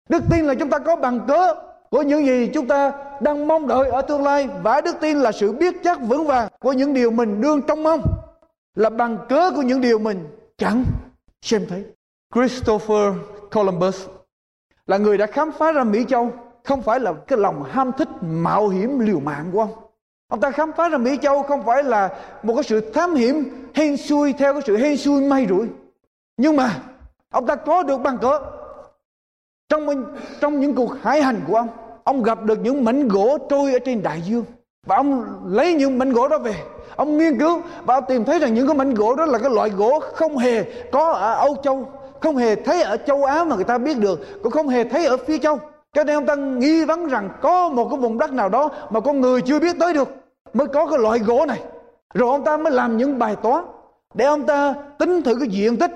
[0.09, 1.53] Đức tin là chúng ta có bằng cớ
[1.89, 5.32] của những gì chúng ta đang mong đợi ở tương lai và đức tin là
[5.32, 8.01] sự biết chắc vững vàng của những điều mình đương trông mong
[8.75, 10.84] là bằng cớ của những điều mình chẳng
[11.41, 11.84] xem thấy.
[12.36, 13.13] Christopher
[13.51, 14.07] Columbus
[14.86, 16.32] là người đã khám phá ra Mỹ Châu
[16.68, 19.70] không phải là cái lòng ham thích mạo hiểm liều mạng của ông.
[20.28, 22.09] Ông ta khám phá ra Mỹ Châu không phải là
[22.43, 25.68] một cái sự thám hiểm hên xui theo cái sự hên xui may rủi.
[26.38, 26.72] Nhưng mà
[27.32, 28.39] ông ta có được bằng cỡ
[29.70, 30.05] Trong
[30.41, 31.68] trong những cuộc hải hành của ông,
[32.03, 34.45] ông gặp được những mảnh gỗ trôi ở trên đại dương
[34.88, 36.55] và ông lấy những mảnh gỗ đó về
[36.95, 39.49] ông nghiên cứu và ông tìm thấy rằng những cái mảnh gỗ đó là cái
[39.49, 41.91] loại gỗ không hề có ở Âu Châu
[42.22, 45.05] không hề thấy ở châu Á mà người ta biết được cũng không hề thấy
[45.05, 45.59] ở phía châu
[45.97, 48.99] cho nên ông ta nghi vấn rằng có một cái vùng đất nào đó mà
[48.99, 50.09] con người chưa biết tới được,
[50.53, 51.61] mới có cái loại gỗ này.
[52.13, 53.63] Rồi ông ta mới làm những bài toán
[54.13, 55.91] để ông ta tính thử cái diện tích,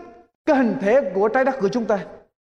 [0.46, 2.00] cái hình thể của trái đất của chúng ta.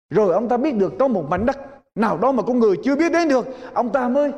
[0.10, 1.58] Rồi ông ta biết được có một mảnh đất
[1.95, 4.32] nào đó mà con người chưa biết đến được, ông ta mới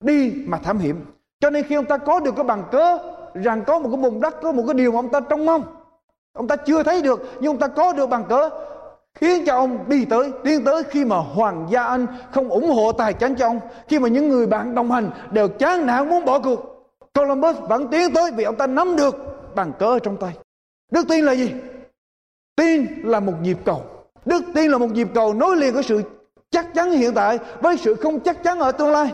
[0.00, 1.04] đi mà thám hiểm.
[1.40, 2.98] Cho nên khi ông ta có được cái bằng cớ
[3.34, 5.62] rằng có một cái vùng đất, có một cái điều mà ông ta trông mong,
[6.32, 8.50] ông ta chưa thấy được, nhưng ông ta có được bằng cớ
[9.14, 12.92] khiến cho ông đi tới tiến tới khi mà hoàng gia anh không ủng hộ
[12.92, 16.24] tài chính cho ông, khi mà những người bạn đồng hành đều chán nản muốn
[16.24, 16.70] bỏ cuộc.
[17.14, 19.16] Columbus vẫn tiến tới vì ông ta nắm được
[19.54, 20.32] bàn cờ trong tay.
[20.92, 21.52] Đức tin là gì?
[22.56, 23.82] Tin là một nhịp cầu.
[24.24, 26.02] Đức tin là một nhịp cầu nối liền với sự
[26.50, 29.12] chắc chắn hiện tại với sự không chắc chắn ở tương lai.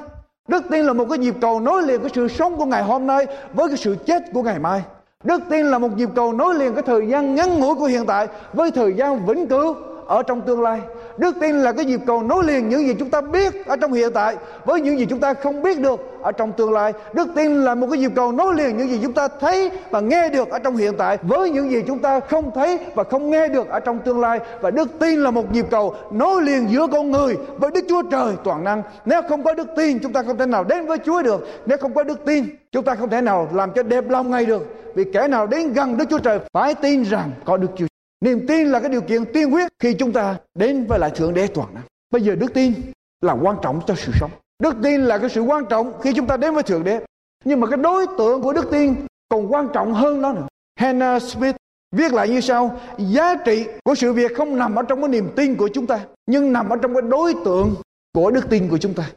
[0.49, 3.07] Đức tin là một cái nhịp cầu nối liền cái sự sống của ngày hôm
[3.07, 4.83] nay với cái sự chết của ngày mai.
[5.25, 8.07] Đức tin là một nhịp cầu nối liền cái thời gian ngắn ngủi của hiện
[8.07, 9.75] tại với thời gian vĩnh cửu
[10.07, 10.81] ở trong tương lai.
[11.17, 13.93] Đức tin là cái nhịp cầu nối liền những gì chúng ta biết ở trong
[13.93, 16.93] hiện tại với những gì chúng ta không biết được ở trong tương lai.
[17.13, 20.01] Đức tin là một cái nhịp cầu nối liền những gì chúng ta thấy và
[20.01, 23.31] nghe được ở trong hiện tại với những gì chúng ta không thấy và không
[23.31, 24.41] nghe được ở trong tương lai.
[24.61, 28.03] Và đức tin là một nhịp cầu nối liền giữa con người với Đức Chúa
[28.11, 28.83] Trời toàn năng.
[29.05, 31.49] Nếu không có đức tin, chúng ta không thể nào đến với Chúa được.
[31.67, 34.47] Nếu không có đức tin, chúng ta không thể nào làm cho đẹp lòng ngay
[34.47, 34.63] được.
[34.95, 37.87] Vì kẻ nào đến gần Đức Chúa Trời phải tin rằng có Đức Chúa
[38.21, 41.35] Niềm tin là cái điều kiện tiên quyết khi chúng ta đến với lại Thượng
[41.35, 41.85] Đế toàn năng.
[42.11, 42.75] Bây giờ đức tin
[43.21, 44.31] là quan trọng cho sự sống.
[44.59, 47.01] Đức tin là cái sự quan trọng khi chúng ta đến với Thượng Đế.
[47.45, 48.95] Nhưng mà cái đối tượng của đức tin
[49.29, 50.47] còn quan trọng hơn đó nữa.
[50.77, 51.57] Hannah Smith
[51.97, 52.81] viết lại như sau.
[52.99, 56.01] Giá trị của sự việc không nằm ở trong cái niềm tin của chúng ta.
[56.27, 57.75] Nhưng nằm ở trong cái đối tượng
[58.15, 59.11] của đức tin của chúng ta.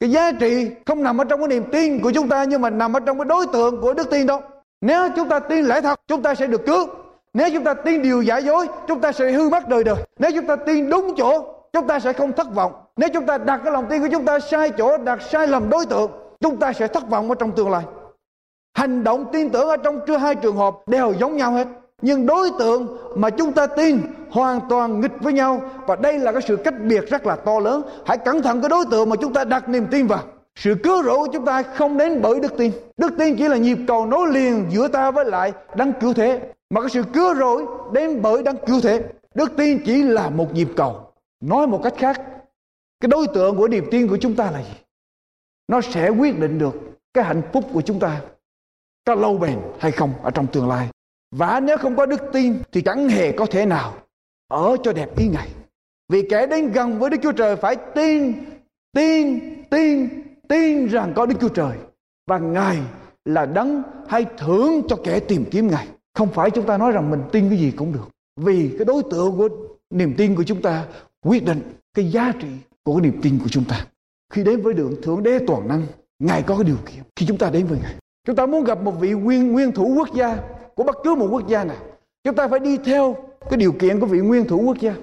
[0.00, 2.70] Cái giá trị không nằm ở trong cái niềm tin của chúng ta nhưng mà
[2.70, 4.42] nằm ở trong cái đối tượng của đức tin đó.
[4.80, 6.86] Nếu chúng ta tin lẽ thật, chúng ta sẽ được cứu.
[7.34, 9.96] Nếu chúng ta tin điều giả dối, chúng ta sẽ hư mất đời đời.
[10.18, 12.72] Nếu chúng ta tin đúng chỗ, chúng ta sẽ không thất vọng.
[12.96, 15.70] Nếu chúng ta đặt cái lòng tin của chúng ta sai chỗ, đặt sai lầm
[15.70, 16.10] đối tượng,
[16.40, 17.84] chúng ta sẽ thất vọng ở trong tương lai.
[18.76, 21.66] Hành động tin tưởng ở trong chưa hai trường hợp đều giống nhau hết.
[22.02, 24.00] Nhưng đối tượng mà chúng ta tin
[24.30, 27.58] hoàn toàn nghịch với nhau và đây là cái sự cách biệt rất là to
[27.58, 27.82] lớn.
[28.06, 30.20] Hãy cẩn thận cái đối tượng mà chúng ta đặt niềm tin vào.
[30.56, 32.72] Sự cứu rỗi của chúng ta không đến bởi đức tin.
[32.96, 36.40] Đức tin chỉ là nhịp cầu nối liền giữa ta với lại đấng cứu thế.
[36.70, 39.04] Mà cái sự cứu rỗi đến bởi đấng cứu thế.
[39.34, 41.12] Đức tin chỉ là một nhịp cầu.
[41.40, 42.20] Nói một cách khác,
[43.00, 44.74] cái đối tượng của niềm tin của chúng ta là gì?
[45.68, 46.74] Nó sẽ quyết định được
[47.14, 48.20] cái hạnh phúc của chúng ta
[49.04, 50.88] có lâu bền hay không ở trong tương lai.
[51.30, 53.94] Và nếu không có đức tin thì chẳng hề có thể nào
[54.48, 55.48] ở cho đẹp ý Ngài.
[56.08, 58.44] Vì kẻ đến gần với Đức Chúa Trời phải tin,
[58.92, 59.40] tin,
[59.70, 60.08] tin,
[60.48, 61.76] tin rằng có Đức Chúa Trời.
[62.26, 62.78] Và Ngài
[63.24, 65.88] là đấng hay thưởng cho kẻ tìm kiếm Ngài.
[66.14, 68.08] Không phải chúng ta nói rằng mình tin cái gì cũng được.
[68.36, 69.48] vì cái đối tượng của
[69.90, 70.84] niềm tin của chúng ta
[71.24, 71.62] quyết định
[71.94, 72.48] cái giá trị
[72.82, 73.86] của cái niềm tin của chúng ta.
[74.32, 75.86] Khi đến với đường thượng đế toàn năng,
[76.18, 77.02] ngài có cái điều kiện.
[77.16, 77.94] Khi chúng ta đến với ngài,
[78.26, 80.38] chúng ta muốn gặp một vị nguyên nguyên thủ quốc gia
[80.74, 81.76] của bất cứ một quốc gia nào.
[82.24, 83.16] Chúng ta phải đi theo
[83.50, 84.94] cái điều kiện của vị nguyên thủ quốc gia.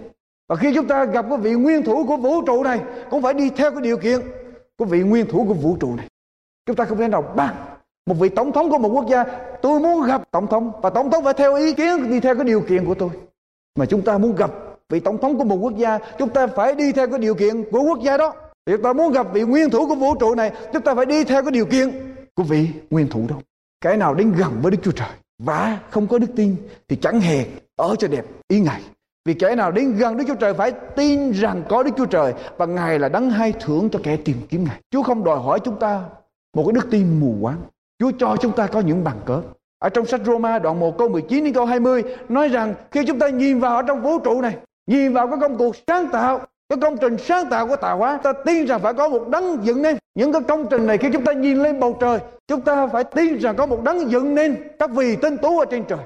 [0.50, 3.34] Và khi chúng ta gặp cái vị nguyên thủ của vũ trụ này, cũng phải
[3.34, 4.22] đi theo cái điều kiện
[4.78, 6.08] của vị nguyên thủ của vũ trụ này.
[6.66, 7.56] Chúng ta không thể nào bằng
[8.08, 9.24] một vị tổng thống của một quốc gia,
[9.62, 12.44] tôi muốn gặp tổng thống, và tổng thống phải theo ý kiến, đi theo cái
[12.44, 13.10] điều kiện của tôi
[13.80, 14.52] mà chúng ta muốn gặp
[14.90, 17.64] vị tổng thống của một quốc gia, chúng ta phải đi theo cái điều kiện
[17.72, 18.34] của quốc gia đó
[18.66, 21.24] chúng ta muốn gặp vị nguyên thủ của vũ trụ này, chúng ta phải đi
[21.24, 23.36] theo cái điều kiện của vị nguyên thủ đó
[23.82, 26.56] cái nào đến gần với đức chúa trời và không có đức tin
[26.88, 27.46] thì chẳng hề
[27.76, 28.82] ở cho đẹp ý ngài
[29.28, 32.34] vì kẻ nào đến gần Đức Chúa Trời phải tin rằng có Đức Chúa Trời
[32.58, 34.82] và Ngài là đấng hay thưởng cho kẻ tìm kiếm Ngài.
[34.92, 36.04] Chúa không đòi hỏi chúng ta
[36.56, 37.58] một cái đức tin mù quáng.
[38.00, 39.42] Chúa cho chúng ta có những bằng cớ.
[39.80, 43.20] Ở trong sách Roma đoạn 1 câu 19 đến câu 20 nói rằng khi chúng
[43.20, 44.56] ta nhìn vào ở trong vũ trụ này,
[44.88, 46.40] nhìn vào cái công cuộc sáng tạo,
[46.70, 49.66] cái công trình sáng tạo của tạo hóa, ta tin rằng phải có một đấng
[49.66, 49.98] dựng nên.
[50.16, 53.04] Những cái công trình này khi chúng ta nhìn lên bầu trời, chúng ta phải
[53.04, 56.00] tin rằng có một đấng dựng nên các vì tinh tú ở trên trời.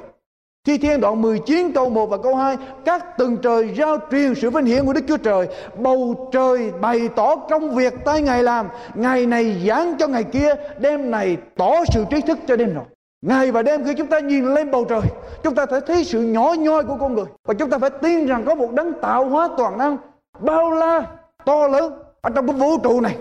[0.68, 4.50] Thi Thiên đoạn 19 câu 1 và câu 2 Các tầng trời giao truyền sự
[4.50, 5.48] vinh hiển của Đức Chúa Trời.
[5.78, 8.68] Bầu trời bày tỏ công việc tay Ngài làm.
[8.94, 12.82] Ngày này giảng cho ngày kia Đêm này tỏ sự trí thức cho đêm nọ
[13.22, 15.02] Ngày và đêm khi chúng ta nhìn lên bầu trời
[15.44, 17.26] Chúng ta phải thấy sự nhỏ nhoi của con người.
[17.48, 19.98] Và chúng ta phải tin rằng có một đấng tạo hóa toàn năng
[20.40, 21.06] Bao la,
[21.46, 23.18] to lớn Ở trong cái vũ trụ này.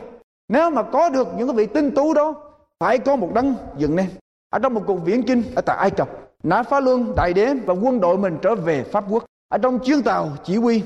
[0.48, 2.34] Nếu mà có được những cái vị tinh tú đó
[2.80, 4.06] Phải có một đấng dựng nên.
[4.50, 6.29] Ở trong một cuộc viễn chinh ở tại Ai Cập.
[6.42, 9.24] Nã Phá Luân đại đế và quân đội mình trở về Pháp quốc.
[9.48, 10.82] Ở trong chuyến tàu chỉ huy,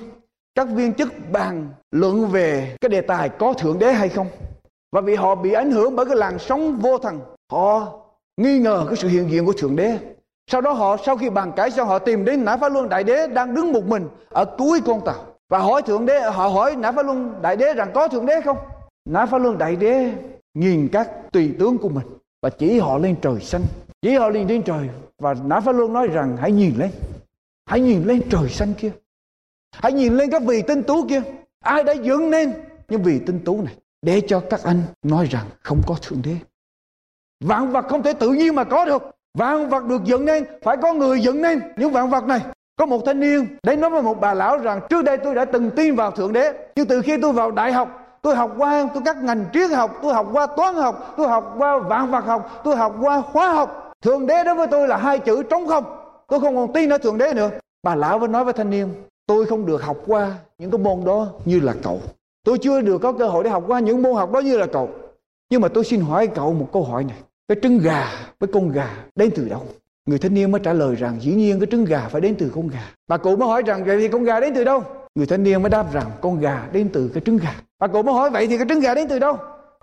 [0.54, 4.26] các viên chức bàn luận về cái đề tài có thượng đế hay không.
[4.92, 7.20] Và vì họ bị ảnh hưởng bởi cái làn sóng vô thần,
[7.52, 7.92] họ
[8.36, 9.98] nghi ngờ cái sự hiện diện của thượng đế.
[10.50, 13.04] Sau đó họ sau khi bàn cãi xong họ tìm đến Nã Phá Luân đại
[13.04, 16.76] đế đang đứng một mình ở cuối con tàu và hỏi thượng đế họ hỏi
[16.76, 18.56] Nã Phá Luân đại đế rằng có thượng đế không?
[19.04, 20.12] Nã Phá Luân đại đế
[20.54, 22.06] nhìn các tùy tướng của mình
[22.44, 23.62] và chỉ họ lên trời xanh
[24.02, 24.88] chỉ họ lên trên trời.
[25.18, 26.90] Và Nã Phá luôn nói rằng, hãy nhìn lên.
[27.66, 28.90] Hãy nhìn lên trời xanh kia.
[29.72, 31.22] Hãy nhìn lên các vị tinh tú kia.
[31.60, 32.52] Ai đã dựng nên
[32.88, 36.36] những vị tinh tú này để cho các anh nói rằng không có thượng đế?
[37.44, 39.02] Vạn vật không thể tự nhiên mà có được.
[39.34, 42.40] Vạn vật được dựng nên, phải có người dựng nên những vạn vật này.
[42.76, 45.44] Có một thanh niên đến nói với một bà lão rằng, trước đây tôi đã
[45.44, 48.88] từng tin vào thượng đế, nhưng từ khi tôi vào đại học tôi học qua
[48.94, 52.24] tôi các ngành triết học tôi học qua toán học tôi học qua vạn vật
[52.24, 55.66] học tôi học qua hóa học Thượng đế đối với tôi là hai chữ trống
[55.66, 55.84] không.
[56.28, 57.50] Tôi không còn tin ở Thượng đế nữa.
[57.82, 58.88] Bà lão vẫn nói với thanh niên,
[59.26, 62.00] tôi không được học qua những cái môn đó như là cậu.
[62.44, 64.66] Tôi chưa được có cơ hội để học qua những môn học đó như là
[64.66, 64.88] cậu.
[65.50, 67.16] Nhưng mà tôi xin hỏi cậu một câu hỏi này.
[67.48, 68.08] Cái trứng gà
[68.40, 69.62] với con gà đến từ đâu?
[70.06, 72.52] Người thanh niên mới trả lời rằng dĩ nhiên cái trứng gà phải đến từ
[72.54, 72.90] con gà.
[73.08, 74.82] Bà cụ mới hỏi rằng vậy thì con gà đến từ đâu?
[75.14, 77.54] Người thanh niên mới đáp rằng con gà đến từ cái trứng gà.
[77.78, 79.38] Bà cụ mới hỏi vậy thì cái trứng gà đến từ đâu?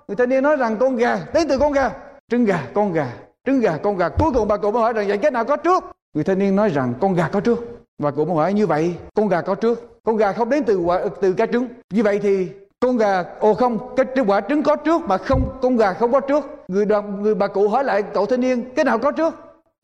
[0.07, 1.91] Người thanh niên nói rằng con gà đến từ con gà.
[2.32, 3.07] Trứng gà, con gà
[3.45, 4.09] trứng gà con gà.
[4.09, 5.84] Cuối cùng bà cụ mới hỏi rằng vậy cái nào có trước?
[6.13, 7.59] Người thanh niên nói rằng con gà có trước.
[7.97, 10.01] Bà cụ mới hỏi như vậy con gà có trước?
[10.03, 11.67] Con gà không đến từ quả, từ cái trứng.
[11.93, 15.77] Như vậy thì con gà ồ không cái quả trứng có trước mà không con
[15.77, 16.45] gà không có trước.
[16.67, 19.36] Người đoàn người bà cụ hỏi lại cậu thanh niên cái nào có trước?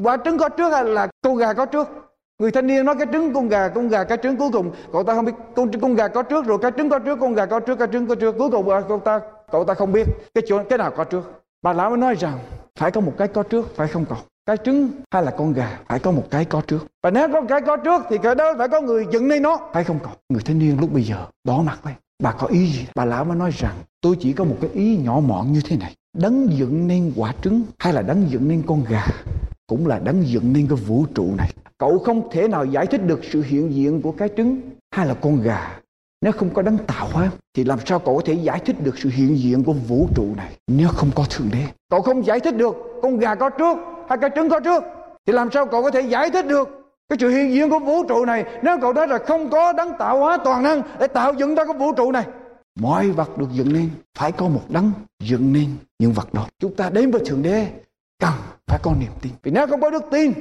[0.03, 1.87] Quả trứng có trước hay là con gà có trước?
[2.39, 4.71] Người thanh niên nói cái trứng con gà con gà cái trứng cuối cùng.
[4.91, 7.33] Cậu ta không biết, con con gà có trước rồi, cái trứng có trước, con
[7.33, 9.19] gà có trước, cái trứng có trước, cuối cùng à, cậu ta
[9.51, 11.43] cậu ta không biết cái chỗ, cái nào có trước.
[11.61, 12.39] Bà lão mới nói rằng,
[12.79, 14.17] phải có một cái có trước, phải không cậu?
[14.45, 16.85] Cái trứng hay là con gà, phải có một cái có trước.
[17.03, 19.43] Và nếu có một cái có trước thì cái đó phải có người dựng nên
[19.43, 20.13] nó, phải không cậu?
[20.29, 21.95] Người thanh niên lúc bây giờ đỏ mặt lên.
[22.23, 22.87] Bà có ý gì?
[22.95, 25.77] Bà lão mới nói rằng, tôi chỉ có một cái ý nhỏ mọn như thế
[25.77, 25.95] này.
[26.17, 29.05] Đấng dựng nên quả trứng hay là đấng dựng nên con gà
[29.67, 33.01] cũng là đấng dựng nên cái vũ trụ này cậu không thể nào giải thích
[33.05, 34.61] được sự hiện diện của cái trứng
[34.91, 35.79] hay là con gà.
[36.21, 38.99] Nếu không có đấng tạo hóa, thì làm sao cậu có thể giải thích được
[38.99, 40.57] sự hiện diện của vũ trụ này?
[40.67, 41.63] Nếu không có thượng đế.
[41.89, 43.77] Cậu không giải thích được con gà có trước
[44.09, 44.83] hay cái trứng có trước,
[45.25, 46.69] thì làm sao cậu có thể giải thích được
[47.09, 49.91] cái sự hiện diện của vũ trụ này nếu cậu nói là không có đấng
[49.99, 52.25] tạo hóa toàn năng để tạo dựng ra cái vũ trụ này?
[52.79, 55.69] Mọi vật được dựng nên phải có một đấng dựng nên
[55.99, 56.47] những vật đó.
[56.59, 57.67] Chúng ta đến với thượng đế,
[58.19, 58.33] cần
[58.67, 59.31] phải có niềm tin.
[59.43, 60.33] Vì nếu không có đức tin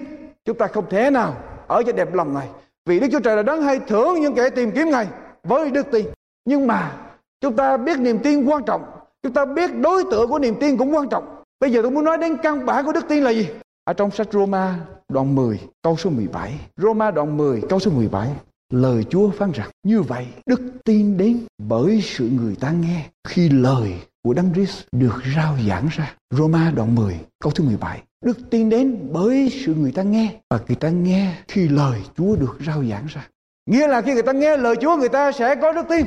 [0.46, 1.36] chúng ta không thể nào
[1.66, 2.48] ở cho đẹp lòng ngài.
[2.86, 5.06] Vì đức chúa trời là đấng hay thưởng những kẻ tìm kiếm ngài
[5.42, 6.06] với đức tin.
[6.44, 6.92] Nhưng mà,
[7.40, 8.84] chúng ta biết niềm tin quan trọng.
[9.22, 11.42] Chúng ta biết đối tượng của niềm tin cũng quan trọng.
[11.60, 13.48] Bây giờ tôi muốn nói đến căn bản của đức tin là gì?
[13.84, 14.78] Ở trong sách Roma
[15.08, 18.28] đoạn 10 câu số 17 Roma đoạn 10 câu số 17
[18.72, 23.48] Lời Chúa phán rằng, như vậy, đức tin đến bởi sự người ta nghe khi
[23.48, 26.14] lời của Đấng Christ được rao giảng ra.
[26.30, 28.02] Roma đoạn 10 câu thứ 17.
[28.20, 32.36] Đức tin đến bởi sự người ta nghe và người ta nghe khi lời Chúa
[32.36, 33.28] được rao giảng ra.
[33.66, 36.06] Nghĩa là khi người ta nghe lời Chúa người ta sẽ có đức tin.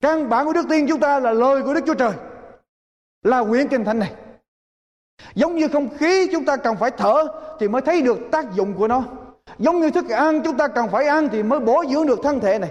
[0.00, 2.12] Căn bản của đức tin chúng ta là lời của Đức Chúa Trời.
[3.22, 4.12] Là quyển kinh thánh này.
[5.34, 7.24] Giống như không khí chúng ta cần phải thở
[7.60, 9.04] thì mới thấy được tác dụng của nó.
[9.58, 12.40] Giống như thức ăn chúng ta cần phải ăn thì mới bổ dưỡng được thân
[12.40, 12.70] thể này.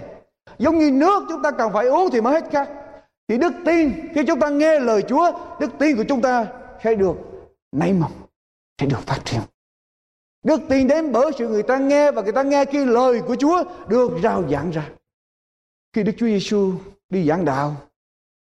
[0.58, 2.68] Giống như nước chúng ta cần phải uống thì mới hết khát.
[3.28, 6.46] Thì đức tin khi chúng ta nghe lời Chúa, đức tin của chúng ta
[6.84, 7.16] sẽ được
[7.74, 8.12] nảy mầm,
[8.80, 9.40] sẽ được phát triển.
[10.42, 13.36] Đức tin đến bởi sự người ta nghe và người ta nghe khi lời của
[13.36, 14.90] Chúa được rao giảng ra.
[15.92, 16.72] Khi Đức Chúa Giêsu
[17.08, 17.76] đi giảng đạo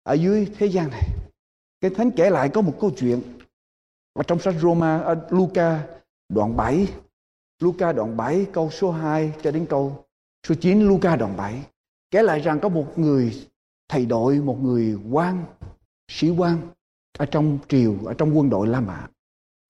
[0.02, 1.08] ở dưới thế gian này,
[1.80, 3.22] cái thánh kể lại có một câu chuyện
[4.14, 5.86] và trong sách Roma, ở Luca
[6.28, 6.88] đoạn 7,
[7.60, 10.04] Luca đoạn 7 câu số 2 cho đến câu
[10.48, 11.62] số 9 Luca đoạn 7
[12.10, 13.46] kể lại rằng có một người
[13.88, 15.44] thầy đội, một người quan,
[16.08, 16.60] sĩ quan
[17.18, 19.06] ở trong triều, ở trong quân đội La Mã.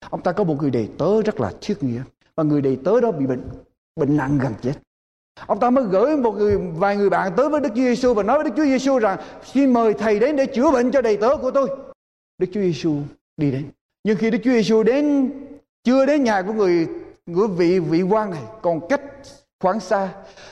[0.09, 2.01] Ông ta có một người đầy tớ rất là thiết nghĩa,
[2.35, 3.43] và người đầy tớ đó bị bệnh
[3.95, 4.73] bệnh nặng gần chết.
[5.47, 8.23] Ông ta mới gửi một người, vài người bạn tới với Đức Chúa Giêsu và
[8.23, 11.17] nói với Đức Chúa Giêsu rằng, xin mời thầy đến để chữa bệnh cho đầy
[11.17, 11.67] tớ của tôi.
[12.37, 12.95] Đức Chúa Giêsu
[13.37, 13.65] đi đến.
[14.03, 15.31] Nhưng khi Đức Chúa Giêsu đến,
[15.83, 16.87] chưa đến nhà của người,
[17.35, 19.01] của vị vị quan này, còn cách
[19.59, 20.09] khoảng xa,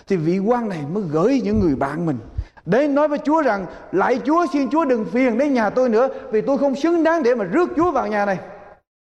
[0.07, 2.17] thì vị quan này mới gửi những người bạn mình
[2.65, 6.09] đến nói với Chúa rằng lại Chúa, xin Chúa đừng phiền đến nhà tôi nữa,
[6.31, 8.37] vì tôi không xứng đáng để mà rước Chúa vào nhà này.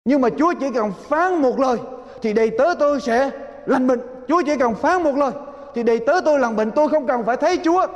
[0.05, 1.79] Nhưng mà Chúa chỉ cần phán một lời
[2.23, 3.31] thì đầy tớ tôi sẽ
[3.67, 4.01] lành bệnh.
[4.29, 5.33] Chúa chỉ cần phán một lời
[5.75, 7.87] thì đầy tớ tôi lành bệnh tôi không cần phải thấy Chúa.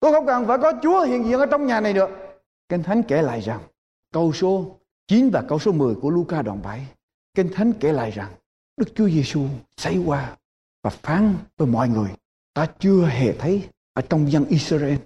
[0.00, 2.08] Tôi không cần phải có Chúa hiện diện ở trong nhà này nữa.
[2.68, 3.60] Kinh Thánh kể lại rằng,
[4.12, 4.64] câu số
[5.08, 6.86] 9 và câu số 10 của Luca đoạn 7.
[7.34, 8.28] Kinh Thánh kể lại rằng,
[8.76, 9.40] Đức Chúa Giêsu
[9.76, 10.36] xảy qua
[10.82, 12.08] và phán với mọi người,
[12.54, 13.62] ta chưa hề thấy
[13.94, 14.96] ở trong dân Israel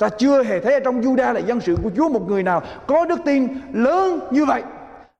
[0.00, 2.62] ta chưa hề thấy ở trong Juda là dân sự của Chúa một người nào
[2.86, 4.62] có đức tin lớn như vậy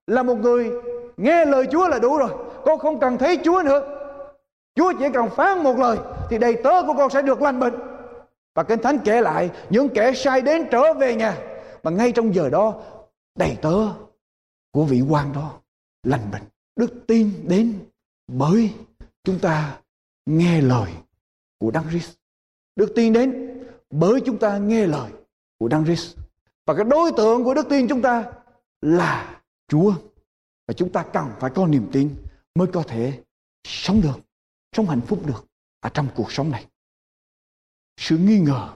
[0.07, 0.71] là một người
[1.17, 2.31] nghe lời Chúa là đủ rồi
[2.65, 3.99] con không cần thấy Chúa nữa
[4.75, 5.99] Chúa chỉ cần phán một lời
[6.31, 7.75] thì đầy tớ của con sẽ được lành bệnh
[8.55, 11.39] và Kinh Thánh kể lại, những kẻ sai đến trở về nhà,
[11.83, 12.83] mà ngay trong giờ đó,
[13.39, 13.75] đầy tớ
[14.73, 15.53] của vị quan đó
[16.03, 16.43] lành bệnh
[16.77, 17.79] đức tin đến
[18.29, 18.75] bởi
[19.25, 19.79] chúng ta
[20.27, 20.91] nghe lời
[21.59, 22.13] của Đấng Christ.
[22.77, 23.59] Đức tin đến
[23.91, 25.11] bởi chúng ta nghe lời
[25.59, 26.17] của Đấng Christ.
[26.67, 28.25] Và cái đối tượng của đức tin chúng ta
[28.81, 29.42] là
[29.73, 29.95] Chúa.
[30.69, 32.15] Và chúng ta cần phải có niềm tin
[32.55, 33.23] mới có thể
[33.65, 34.21] sống được,
[34.77, 35.47] sống hạnh phúc được
[35.81, 36.67] ở trong cuộc sống này.
[37.97, 38.69] Sự nghi ngờ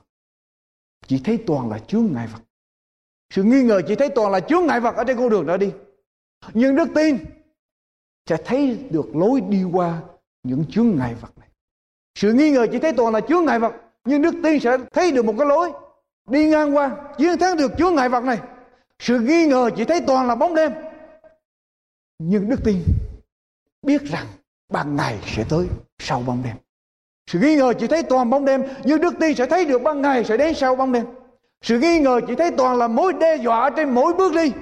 [1.06, 2.40] chỉ thấy toàn là chướng ngại vật.
[3.30, 5.56] Sự nghi ngờ chỉ thấy toàn là chướng ngại vật ở trên con đường đó
[5.56, 5.72] đi.
[6.54, 7.18] Nhưng đức tin
[8.26, 10.02] sẽ thấy được lối đi qua
[10.42, 11.48] những chướng ngại vật này.
[12.14, 13.72] Sự nghi ngờ chỉ thấy toàn là chướng ngại vật,
[14.04, 15.72] nhưng đức tin sẽ thấy được một cái lối
[16.28, 18.38] đi ngang qua, chiến thắng được chướng ngại vật này.
[18.98, 20.72] Sự nghi ngờ chỉ thấy toàn là bóng đêm,
[22.18, 22.82] nhưng đức tin
[23.82, 24.26] biết rằng
[24.68, 26.56] ban ngày sẽ tới sau bóng đêm.
[27.26, 30.02] Sự nghi ngờ chỉ thấy toàn bóng đêm, nhưng đức tin sẽ thấy được ban
[30.02, 31.06] ngày sẽ đến sau bóng đêm.
[31.62, 34.52] Sự nghi ngờ chỉ thấy toàn là mối đe dọa trên mỗi bước đi.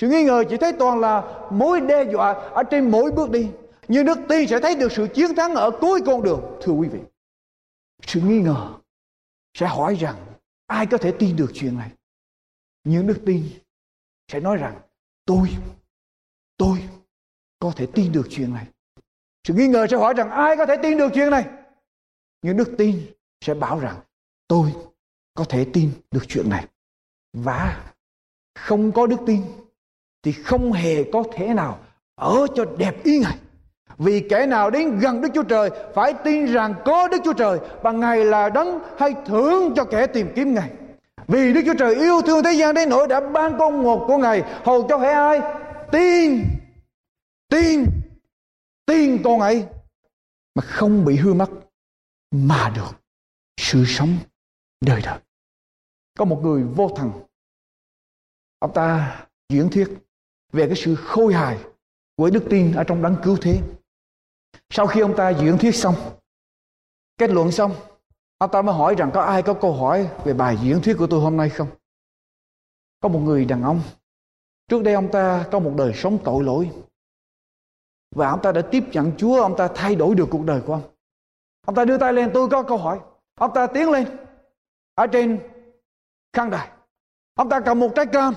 [0.00, 3.48] Sự nghi ngờ chỉ thấy toàn là mối đe dọa ở trên mỗi bước đi.
[3.88, 6.88] Nhưng đức tin sẽ thấy được sự chiến thắng ở cuối con đường, thưa quý
[6.88, 7.00] vị.
[8.06, 8.72] Sự nghi ngờ
[9.54, 10.16] sẽ hỏi rằng
[10.66, 11.90] ai có thể tin được chuyện này.
[12.84, 13.42] Nhưng đức tin
[14.32, 14.80] sẽ nói rằng
[15.24, 15.48] tôi,
[16.56, 16.78] tôi
[17.58, 18.66] có thể tin được chuyện này.
[19.44, 21.44] Sự nghi ngờ sẽ hỏi rằng ai có thể tin được chuyện này.
[22.42, 23.06] Nhưng đức tin
[23.44, 23.96] sẽ bảo rằng
[24.48, 24.72] tôi
[25.34, 26.66] có thể tin được chuyện này.
[27.32, 27.84] Và
[28.54, 29.42] không có đức tin
[30.22, 31.78] thì không hề có thể nào
[32.14, 33.38] ở cho đẹp ý Ngài.
[33.98, 37.58] Vì kẻ nào đến gần Đức Chúa Trời phải tin rằng có Đức Chúa Trời
[37.82, 40.70] và Ngài là đấng hay thưởng cho kẻ tìm kiếm Ngài.
[41.28, 44.18] Vì Đức Chúa Trời yêu thương thế gian đến nỗi đã ban con một của
[44.18, 45.40] Ngài hầu cho hệ ai
[45.92, 46.44] tin
[47.48, 47.90] tin
[48.86, 49.66] tin con ấy
[50.54, 51.50] mà không bị hư mất
[52.30, 52.92] mà được
[53.56, 54.18] sự sống
[54.80, 55.20] đời đời.
[56.18, 57.26] Có một người vô thần
[58.58, 59.88] ông ta diễn thuyết
[60.52, 61.58] về cái sự khôi hài
[62.16, 63.62] của đức tin ở trong đấng cứu thế.
[64.70, 65.94] Sau khi ông ta diễn thuyết xong,
[67.18, 67.74] kết luận xong,
[68.38, 71.06] ông ta mới hỏi rằng có ai có câu hỏi về bài diễn thuyết của
[71.06, 71.68] tôi hôm nay không?
[73.00, 73.82] Có một người đàn ông,
[74.68, 76.70] trước đây ông ta có một đời sống tội lỗi.
[78.14, 80.72] Và ông ta đã tiếp nhận Chúa, ông ta thay đổi được cuộc đời của
[80.72, 80.82] ông.
[81.66, 83.00] Ông ta đưa tay lên, tôi có câu hỏi.
[83.34, 84.16] Ông ta tiến lên,
[84.94, 85.40] ở trên
[86.32, 86.70] khăn đài.
[87.34, 88.34] Ông ta cầm một trái cam.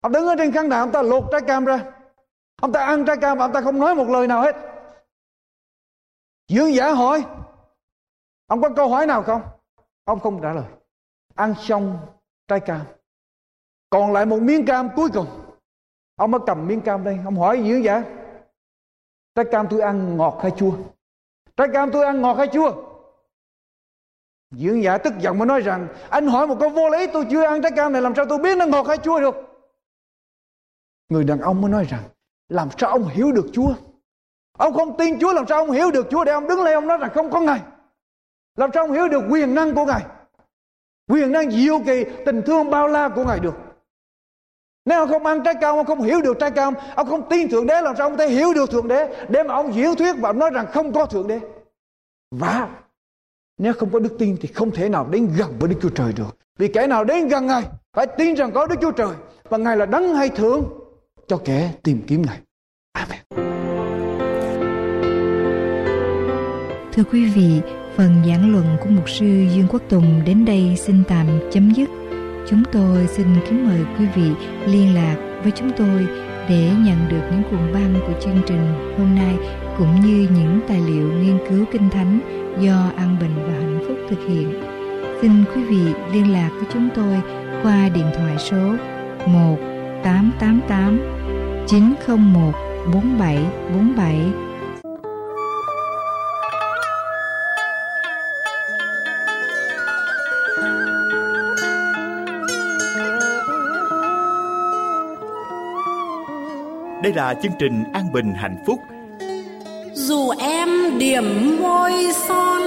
[0.00, 1.92] Ông đứng ở trên khán đài, ông ta lột trái cam ra.
[2.60, 4.56] Ông ta ăn trái cam, ông ta không nói một lời nào hết.
[6.48, 7.24] Dương giả hỏi,
[8.46, 9.42] ông có câu hỏi nào không?
[10.04, 10.64] Ông không trả lời.
[11.34, 11.98] Ăn xong
[12.48, 12.80] trái cam,
[13.90, 15.41] còn lại một miếng cam cuối cùng
[16.22, 17.18] ông mới cầm miếng cam đây.
[17.24, 18.04] Ông hỏi gì giả
[19.34, 20.72] trái cam tôi ăn ngọt hay chua?
[21.56, 22.72] Trái cam tôi ăn ngọt hay chua?
[24.50, 27.44] Dưỡng giả tức giận mới nói rằng, anh hỏi một câu vô lý, tôi chưa
[27.44, 29.34] ăn trái cam này, làm sao tôi biết nó ngọt hay chua được?
[31.08, 32.02] Người đàn ông mới nói rằng,
[32.48, 33.74] làm sao ông hiểu được chúa
[34.58, 36.86] ông không tin chúa, làm sao ông hiểu được chúa để ông đứng lên, ông
[36.86, 37.60] nói rằng không có ngài.
[38.56, 40.04] Làm sao ông hiểu được quyền năng của ngài?
[41.08, 43.54] Quyền năng diệu kỳ, tình thương bao la của ngài được
[44.84, 47.48] nếu ông không ăn trái cam ông không hiểu được trái cam ông không tin
[47.48, 49.94] thượng đế làm sao ông có thể hiểu được thượng đế để mà ông diễn
[49.96, 51.40] thuyết và ông nói rằng không có thượng đế
[52.30, 52.68] và
[53.58, 56.12] nếu không có đức tin thì không thể nào đến gần với Đức Chúa Trời
[56.12, 56.36] được.
[56.58, 57.62] Vì kẻ nào đến gần Ngài
[57.92, 59.14] phải tin rằng có Đức Chúa Trời
[59.48, 60.64] và Ngài là đấng hay thưởng
[61.26, 62.38] cho kẻ tìm kiếm Ngài.
[62.92, 63.18] Amen.
[66.92, 67.60] Thưa quý vị,
[67.96, 72.01] phần giảng luận của mục sư Dương Quốc Tùng đến đây xin tạm chấm dứt.
[72.48, 74.30] Chúng tôi xin kính mời quý vị
[74.66, 76.06] liên lạc với chúng tôi
[76.48, 79.36] để nhận được những cuộn băng của chương trình hôm nay,
[79.78, 82.20] cũng như những tài liệu nghiên cứu kinh thánh
[82.60, 84.62] do An Bình và Hạnh Phúc thực hiện.
[85.22, 87.22] Xin quý vị liên lạc với chúng tôi
[87.62, 88.76] qua điện thoại số
[89.26, 89.56] 1
[90.04, 91.00] 888
[91.66, 92.52] 901
[92.92, 94.51] 4747
[107.02, 108.82] Đây là chương trình An Bình Hạnh Phúc.
[109.94, 111.92] Dù em điểm môi
[112.28, 112.62] son,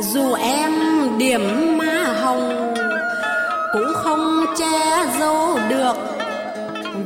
[0.00, 0.72] dù em
[1.18, 1.40] điểm
[1.78, 2.74] má hồng,
[3.72, 5.96] cũng không che giấu được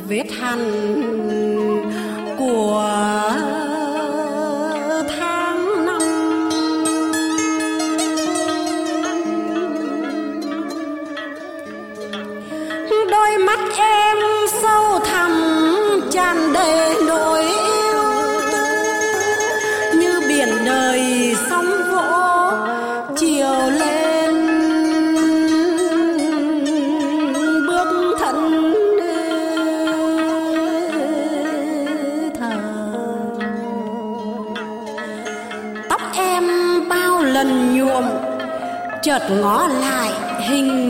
[0.08, 0.58] vết hằn
[2.38, 2.92] của
[39.30, 40.12] ngó lại
[40.48, 40.85] hình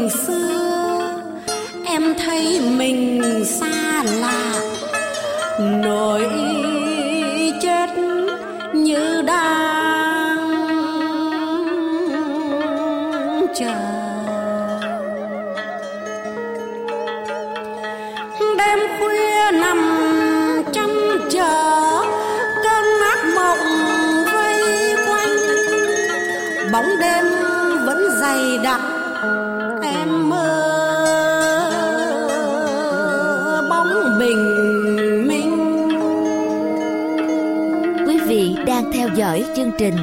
[38.37, 39.97] vị đang theo dõi chương trình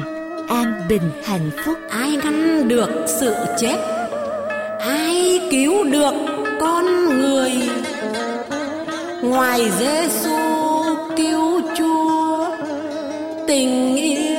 [0.48, 1.78] An Bình Hạnh Phúc.
[1.90, 3.76] Ai ngăn được sự chết?
[4.78, 6.14] Ai cứu được
[6.60, 7.52] con người?
[9.22, 10.36] Ngoài Giêsu
[11.16, 12.46] cứu Chúa,
[13.46, 14.33] tình yêu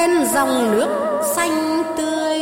[0.00, 0.88] bên dòng nước
[1.36, 2.38] xanh tươi.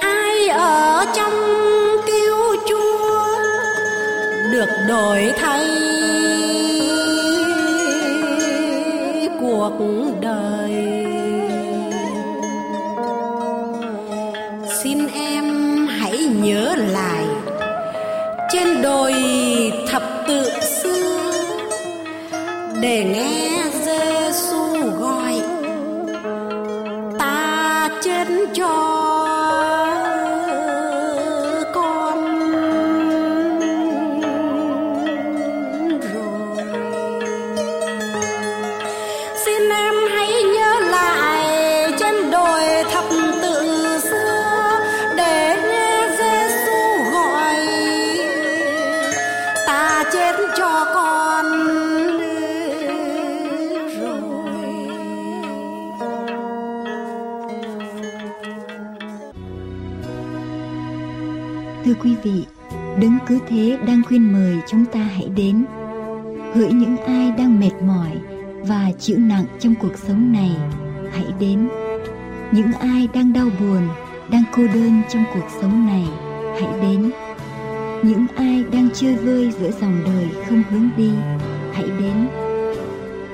[0.00, 1.32] Ai ở trong
[2.06, 3.26] cứu chúa
[4.52, 5.66] được đổi thay
[9.40, 9.72] cuộc
[10.20, 11.05] đời?
[62.22, 62.44] Vị,
[63.00, 65.64] đứng cứ Thế đang khuyên mời chúng ta hãy đến.
[66.54, 68.10] Hỡi những ai đang mệt mỏi
[68.62, 70.50] và chịu nặng trong cuộc sống này,
[71.12, 71.68] hãy đến.
[72.52, 73.88] Những ai đang đau buồn,
[74.30, 76.04] đang cô đơn trong cuộc sống này,
[76.60, 77.10] hãy đến.
[78.02, 81.10] Những ai đang chơi vơi giữa dòng đời không hướng đi
[81.74, 82.28] hãy đến.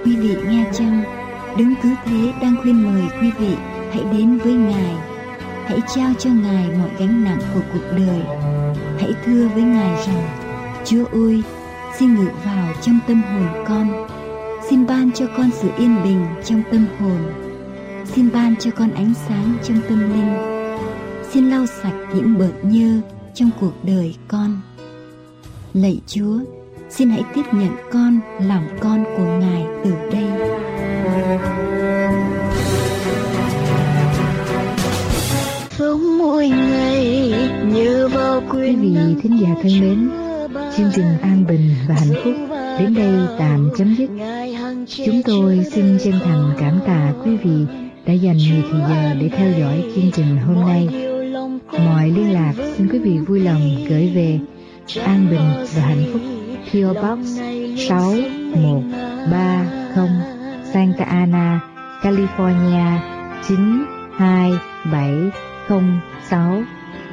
[0.05, 1.03] Quý vị nghe chăng?
[1.59, 3.55] Đứng cứ thế đang khuyên mời quý vị
[3.93, 4.95] hãy đến với ngài.
[5.67, 8.42] Hãy trao cho ngài mọi gánh nặng của cuộc đời
[9.03, 10.23] hãy thưa với ngài rằng,
[10.85, 11.43] chúa ơi,
[11.99, 14.07] xin ngự vào trong tâm hồn con.
[14.69, 17.19] Xin ban cho con sự yên bình trong tâm hồn.
[18.05, 20.35] Xin ban cho con ánh sáng trong tâm linh.
[21.31, 23.01] Xin lau sạch những bợn nhơ
[23.35, 24.61] trong cuộc đời con.
[25.75, 26.39] Lạy chúa,
[26.91, 30.25] xin hãy tiếp nhận con làm con của ngài từ đây.
[38.51, 40.11] Quý vị thính giả thân mến
[40.77, 42.35] chương trình an bình và hạnh phúc
[42.79, 44.11] đến đây tạm chấm dứt.
[45.07, 47.67] chúng tôi xin chân thành cảm tạ quý vị
[48.07, 50.89] đã dành nhiều thời giờ để theo dõi chương trình hôm nay.
[51.85, 54.39] mọi liên lạc xin quý vị vui lòng gửi về
[55.05, 56.23] an bình và hạnh phúc
[56.73, 57.27] PO Box
[57.89, 60.09] 6130
[60.73, 61.61] Santa Ana,
[62.03, 62.99] California
[66.33, 66.63] 6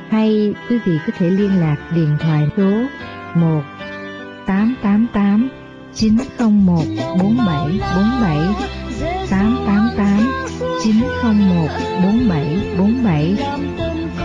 [0.09, 2.71] hay quý vị có thể liên lạc điện thoại số
[3.35, 3.61] 1
[4.45, 5.49] 888
[5.93, 6.83] 901
[7.19, 8.37] 4747
[9.29, 10.07] 888
[10.83, 11.67] 901
[12.03, 13.37] 4747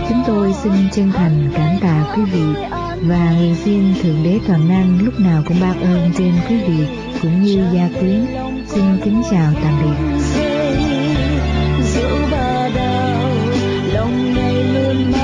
[0.09, 2.45] Chúng tôi xin chân thành cảm tạ quý vị
[3.01, 6.87] và nguyện xin Thượng Đế Toàn Năng lúc nào cũng ban ơn trên quý vị
[7.21, 8.25] cũng như gia quyến.
[8.67, 10.24] Xin kính chào tạm biệt.